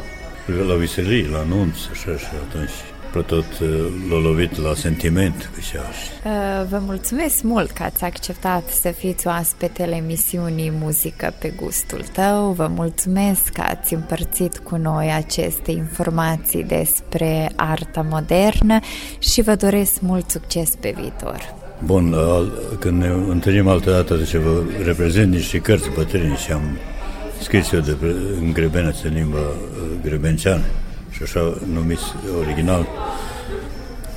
la 0.66 0.74
viserii, 0.74 1.28
la 1.28 1.38
anunț, 1.38 1.76
așa 1.90 2.16
și 2.16 2.26
atunci 2.48 2.70
pe 3.12 3.20
tot 3.20 3.58
uh, 3.60 3.68
l-a 4.10 4.18
lovit 4.18 4.62
la 4.62 4.74
sentiment 4.74 5.50
cu 5.54 5.60
cea 5.60 5.90
și 5.90 6.08
Uh, 6.24 6.66
Vă 6.68 6.78
mulțumesc 6.86 7.42
mult 7.42 7.70
că 7.70 7.82
ați 7.82 8.04
acceptat 8.04 8.68
să 8.68 8.88
fiți 8.88 9.26
oaspetele 9.26 9.94
emisiunii 9.94 10.72
Muzică 10.80 11.34
pe 11.38 11.52
gustul 11.62 12.04
tău. 12.12 12.52
Vă 12.52 12.70
mulțumesc 12.74 13.48
că 13.48 13.60
ați 13.60 13.94
împărțit 13.94 14.58
cu 14.58 14.76
noi 14.76 15.12
aceste 15.12 15.70
informații 15.70 16.64
despre 16.64 17.50
arta 17.56 18.06
modernă 18.10 18.78
și 19.18 19.42
vă 19.42 19.54
doresc 19.54 20.00
mult 20.00 20.30
succes 20.30 20.70
pe 20.80 20.94
viitor. 20.96 21.54
Bun, 21.84 22.14
al, 22.14 22.52
când 22.78 23.02
ne 23.02 23.08
întâlnim 23.28 23.68
altă 23.68 23.90
dată, 23.90 24.14
de 24.14 24.24
ce 24.24 24.38
vă 24.38 24.62
reprezint 24.84 25.32
niște 25.32 25.58
cărți 25.58 25.90
bătrâni 25.94 26.36
și 26.36 26.52
am 26.52 26.78
scris 27.40 27.72
eu 27.72 27.80
de, 27.80 27.92
pre- 27.92 28.14
în 28.40 28.52
grebeneț, 28.52 29.02
în 29.02 29.14
limba 29.14 29.38
uh, 29.38 29.46
grebenceană 30.02 30.64
și 31.26 31.26
așa 31.26 31.58
numiți 31.72 32.14
original 32.38 32.88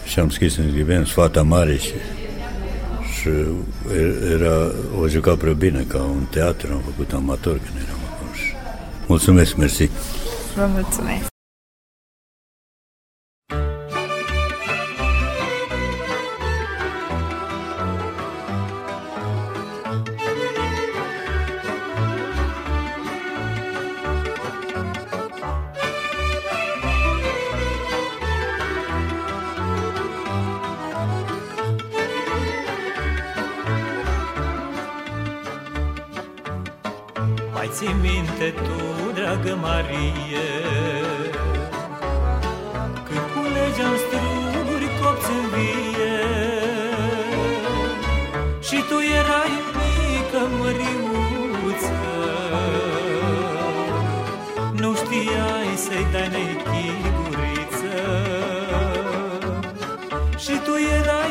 și 0.06 0.20
am 0.20 0.30
scris 0.30 0.58
în 0.58 0.72
grebeneț 0.74 1.10
Fata 1.10 1.42
Mare 1.42 1.78
și, 1.78 1.94
și 3.20 3.30
era, 4.32 4.72
o 5.00 5.08
juca 5.08 5.36
prea 5.36 5.54
bine 5.54 5.86
ca 5.88 5.98
un 5.98 6.26
teatru, 6.30 6.74
am 6.74 6.82
făcut 6.86 7.14
amator 7.14 7.58
când 7.58 7.76
eram 7.86 8.00
acolo 8.14 8.34
și 8.34 8.54
mulțumesc, 9.08 9.56
mersi. 9.56 9.90
Vă 10.56 10.68
mulțumesc! 10.74 11.33
gândește 38.44 38.62
tu, 38.62 39.12
dragă 39.14 39.58
Marie, 39.62 40.50
Când 43.08 43.26
culegea 43.34 43.90
struguri 44.04 44.90
copți 45.02 45.30
în 45.32 45.46
vie, 45.54 46.22
Și 48.62 48.84
tu 48.90 48.98
erai 49.20 49.54
mică 49.78 50.42
măriuță, 50.60 52.02
Nu 54.74 54.96
știai 54.96 55.76
să-i 55.76 56.08
dai 56.12 56.28
nechiguriță, 56.28 57.96
Și 60.38 60.60
tu 60.66 60.72
erai 61.00 61.23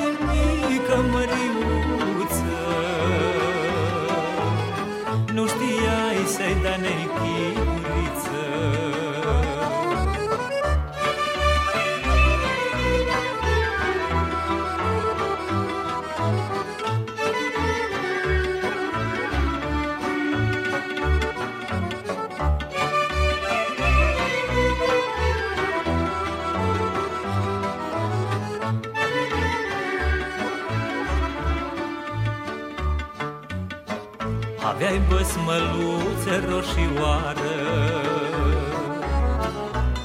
Aveai 35.23 35.45
băsmăluțe 35.45 36.45
roșioară. 36.49 37.57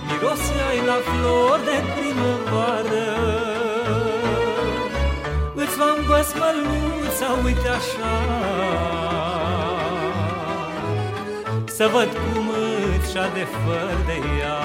Miroseai 0.08 0.80
la 0.86 0.98
flori 1.08 1.64
de 1.64 1.78
primăvară. 1.96 3.10
Îți 5.56 5.78
v-am 5.78 6.00
băsmăluța, 6.08 7.30
uite 7.44 7.68
așa. 7.68 8.16
Să 11.66 11.90
văd 11.94 12.10
cum 12.10 12.50
îți 12.50 13.10
și 13.10 13.20
de 13.34 13.48
făr 13.64 13.98
de 14.06 14.18
ea. 14.40 14.60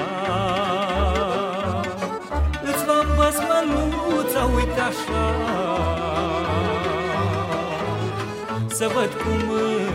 Îți 2.63 2.85
v-am 2.85 3.07
băsmăluța, 3.17 4.45
uite 4.55 4.81
așa 4.81 5.53
să 8.83 8.89
văd 8.95 9.12
cum 9.22 9.51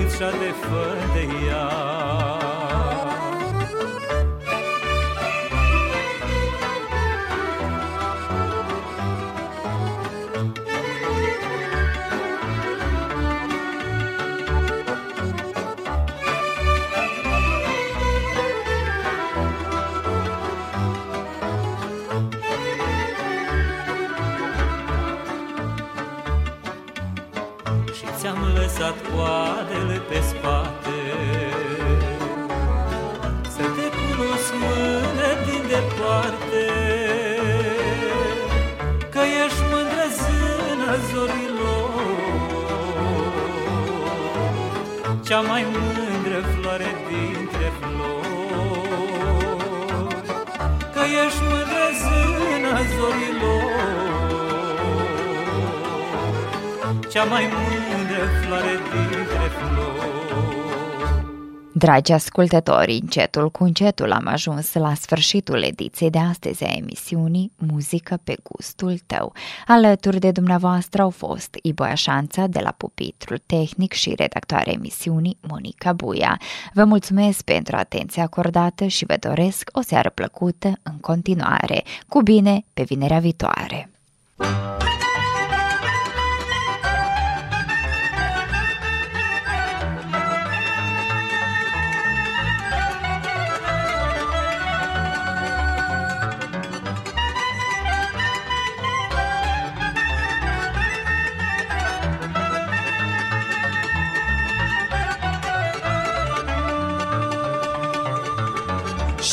îți 0.05 0.17
de 0.17 0.53
fără 0.67 1.11
de 1.13 1.27
ea 1.47 1.96
cea 57.17 57.23
mai 57.23 57.49
mândră 57.51 58.25
floare 58.41 58.77
dintre 58.91 59.25
flori. 59.57 59.95
Dragi 61.73 62.11
ascultători, 62.11 62.99
încetul 63.01 63.51
cu 63.51 63.63
încetul 63.63 64.11
am 64.11 64.27
ajuns 64.27 64.73
la 64.73 64.93
sfârșitul 64.93 65.63
ediției 65.63 66.09
de 66.09 66.17
astăzi 66.17 66.63
a 66.63 66.67
emisiunii 66.75 67.51
Muzică 67.55 68.19
pe 68.23 68.35
gustul 68.43 68.97
tău. 69.05 69.33
Alături 69.67 70.19
de 70.19 70.31
dumneavoastră 70.31 71.01
au 71.01 71.09
fost 71.09 71.57
Iboia 71.61 71.93
Șanța 71.93 72.47
de 72.47 72.59
la 72.59 72.71
pupitrul 72.71 73.41
tehnic 73.45 73.93
și 73.93 74.13
redactoarea 74.17 74.73
emisiunii 74.73 75.37
Monica 75.47 75.93
Buia. 75.93 76.39
Vă 76.73 76.83
mulțumesc 76.83 77.41
pentru 77.41 77.75
atenția 77.75 78.23
acordată 78.23 78.85
și 78.85 79.05
vă 79.05 79.15
doresc 79.19 79.69
o 79.73 79.81
seară 79.81 80.09
plăcută 80.09 80.79
în 80.83 80.97
continuare. 80.99 81.83
Cu 82.07 82.21
bine, 82.21 82.65
pe 82.73 82.83
vinerea 82.83 83.19
viitoare! 83.19 83.89
Și 84.37 84.86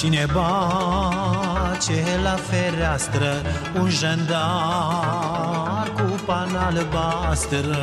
ne 0.09 0.27
bace 0.33 2.05
la 2.23 2.35
fereastră 2.35 3.43
un 3.81 3.91
jandar 3.91 5.93
cu 5.95 6.21
pan 6.25 6.57
albastră? 6.57 7.79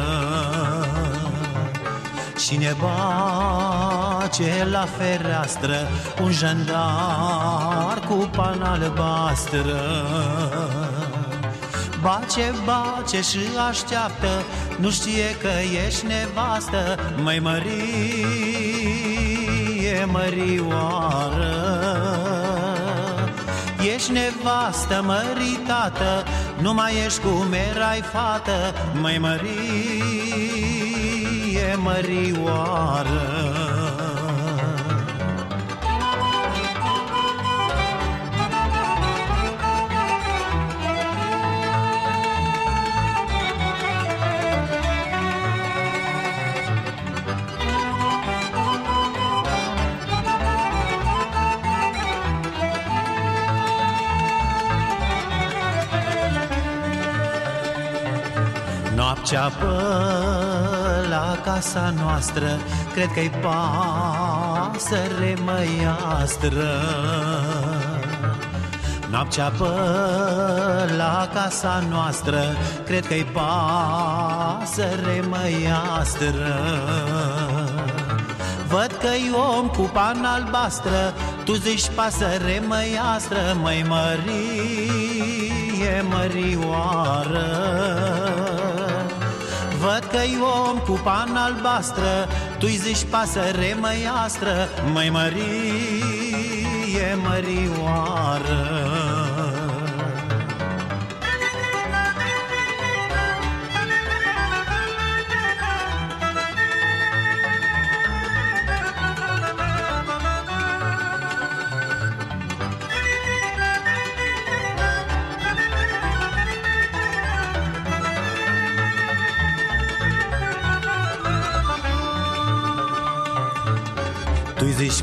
Și 2.37 2.57
ne 2.57 2.73
bace 2.79 4.67
la 4.71 4.87
fereastră 4.97 5.75
un 6.23 6.31
jandar 6.31 7.99
cu 8.07 8.29
pan 8.35 8.61
albastră? 8.61 9.79
Bace, 12.01 12.53
bace 12.65 13.21
și 13.21 13.39
așteaptă 13.69 14.27
Nu 14.79 14.89
știe 14.89 15.35
că 15.41 15.49
ești 15.87 16.05
nevastă 16.05 16.99
Mai 17.23 17.39
Mărie, 17.39 17.65
mărioară 20.05 21.60
Ești 23.85 24.11
nevastă 24.11 25.03
măritată 25.05 26.23
Nu 26.61 26.73
mai 26.73 26.93
ești 27.05 27.19
cum 27.19 27.53
erai 27.53 28.01
fată 28.01 28.73
Mai 29.01 29.17
Mărie, 29.17 29.45
mărioară 31.75 33.40
Noaptea 58.95 59.51
pe 59.59 59.65
la 61.09 61.37
casa 61.43 61.93
noastră 62.01 62.59
Cred 62.93 63.11
că-i 63.13 63.31
pasăre 63.41 65.37
măiastră. 65.45 66.69
Noaptea 69.09 69.51
pe 69.57 69.65
la 70.97 71.29
casa 71.33 71.83
noastră 71.89 72.39
Cred 72.85 73.07
că-i 73.07 73.25
pasăre 73.33 75.23
măiastră. 75.29 76.59
Văd 78.67 78.97
că-i 78.99 79.31
om 79.57 79.67
cu 79.67 79.89
pan 79.93 80.25
albastră 80.25 81.13
Tu 81.43 81.53
zici 81.53 81.89
pasăre 81.95 82.63
măiastră 82.67 83.57
Măi 83.61 83.85
mărie, 83.87 84.25
mărioară 86.09 87.51
Văd 89.81 90.03
că-i 90.11 90.37
om 90.67 90.77
cu 90.77 90.99
pan 91.03 91.35
albastră 91.35 92.27
Tu-i 92.59 92.75
zici 92.75 93.05
pasăre 93.09 93.77
măiastră 93.79 94.69
Măi 94.93 95.09
mărie, 95.09 95.39
mărioară 97.23 99.00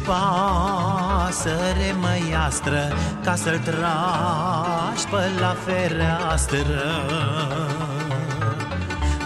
pasăre 0.08 1.90
măiastră 2.00 2.92
Ca 3.24 3.34
să-l 3.34 3.58
tragi 3.58 5.06
pe 5.10 5.30
la 5.40 5.56
fereastră. 5.66 7.02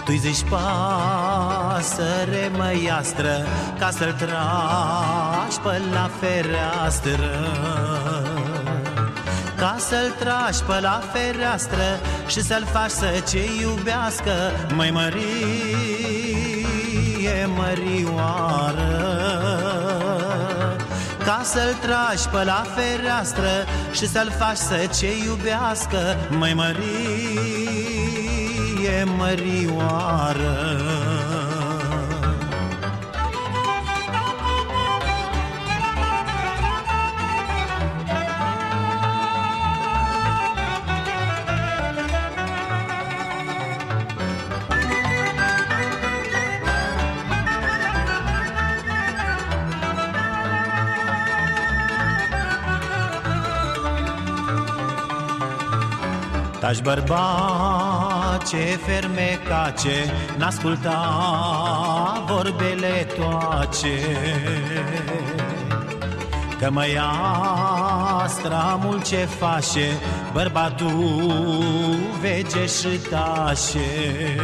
Tu 0.05 0.11
zici 0.11 0.43
pasăre 0.49 1.71
măiastră 2.57 3.45
Ca 3.79 3.89
să-l 3.91 4.11
tragi 4.11 5.59
pe 5.63 5.81
la 5.93 6.09
fereastră. 6.19 7.31
Ca 9.57 9.75
să-l 9.77 10.15
tragi 10.19 10.63
pe 10.63 10.79
la 10.81 11.01
fereastră 11.13 11.99
Și 12.27 12.41
să-l 12.41 12.65
faci 12.71 12.89
să 12.89 13.23
ce 13.29 13.39
iubească 13.61 14.31
Mai 14.75 14.91
mărie, 14.91 15.15
mărioară 17.55 18.92
Ca 21.37 21.43
să-l 21.43 21.73
tragi 21.81 22.29
pe 22.29 22.43
la 22.43 22.63
fereastră 22.75 23.49
Și 23.91 24.07
să-l 24.07 24.31
faci 24.37 24.57
să 24.57 24.89
ce 24.99 25.07
iubească. 25.25 25.97
Mai 26.29 26.53
mărie, 26.53 26.83
mărioară 29.03 30.92
Taci 56.63 56.81
bărbace, 56.81 58.63
fermecace, 58.85 60.13
N-asculta 60.37 62.23
vorbele 62.27 63.07
toace. 63.15 63.99
Că 66.59 66.69
măiastra 66.71 67.79
mult 68.83 69.03
ce 69.07 69.15
face 69.15 69.87
Bărbatul 70.33 71.95
vege 72.21 72.65
și 72.65 72.99
tașe. 73.09 74.35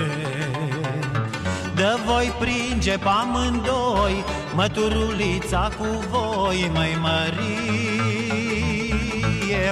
Dă 1.75 1.97
voi 2.05 2.33
pringe 2.39 2.97
pe 2.97 3.09
amândoi 3.21 4.23
Măturulița 4.55 5.69
cu 5.77 5.85
voi 6.09 6.71
Măi 6.73 6.97
mărie, 7.01 7.31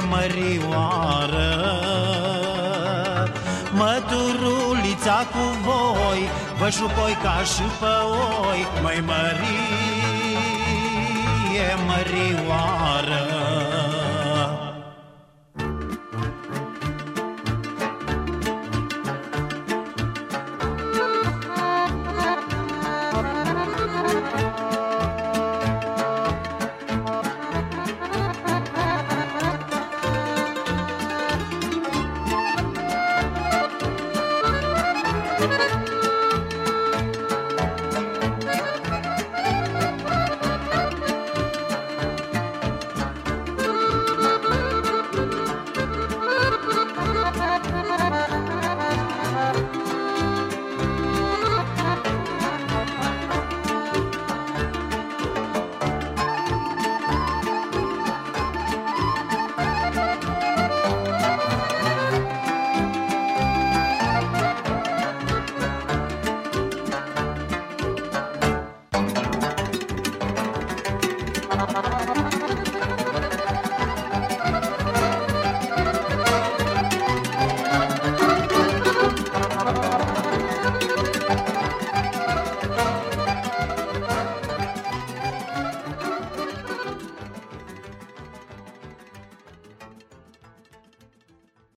mărioară 0.10 1.68
Măturulița 3.74 5.28
cu 5.32 5.44
voi 5.66 6.22
Vă 6.60 6.70
șupoi 6.70 7.18
ca 7.24 7.44
și 7.44 7.64
pe 7.80 7.94
oi. 8.50 8.62
Măi 8.82 9.04
mărie, 9.06 10.48
mărioară 11.88 13.24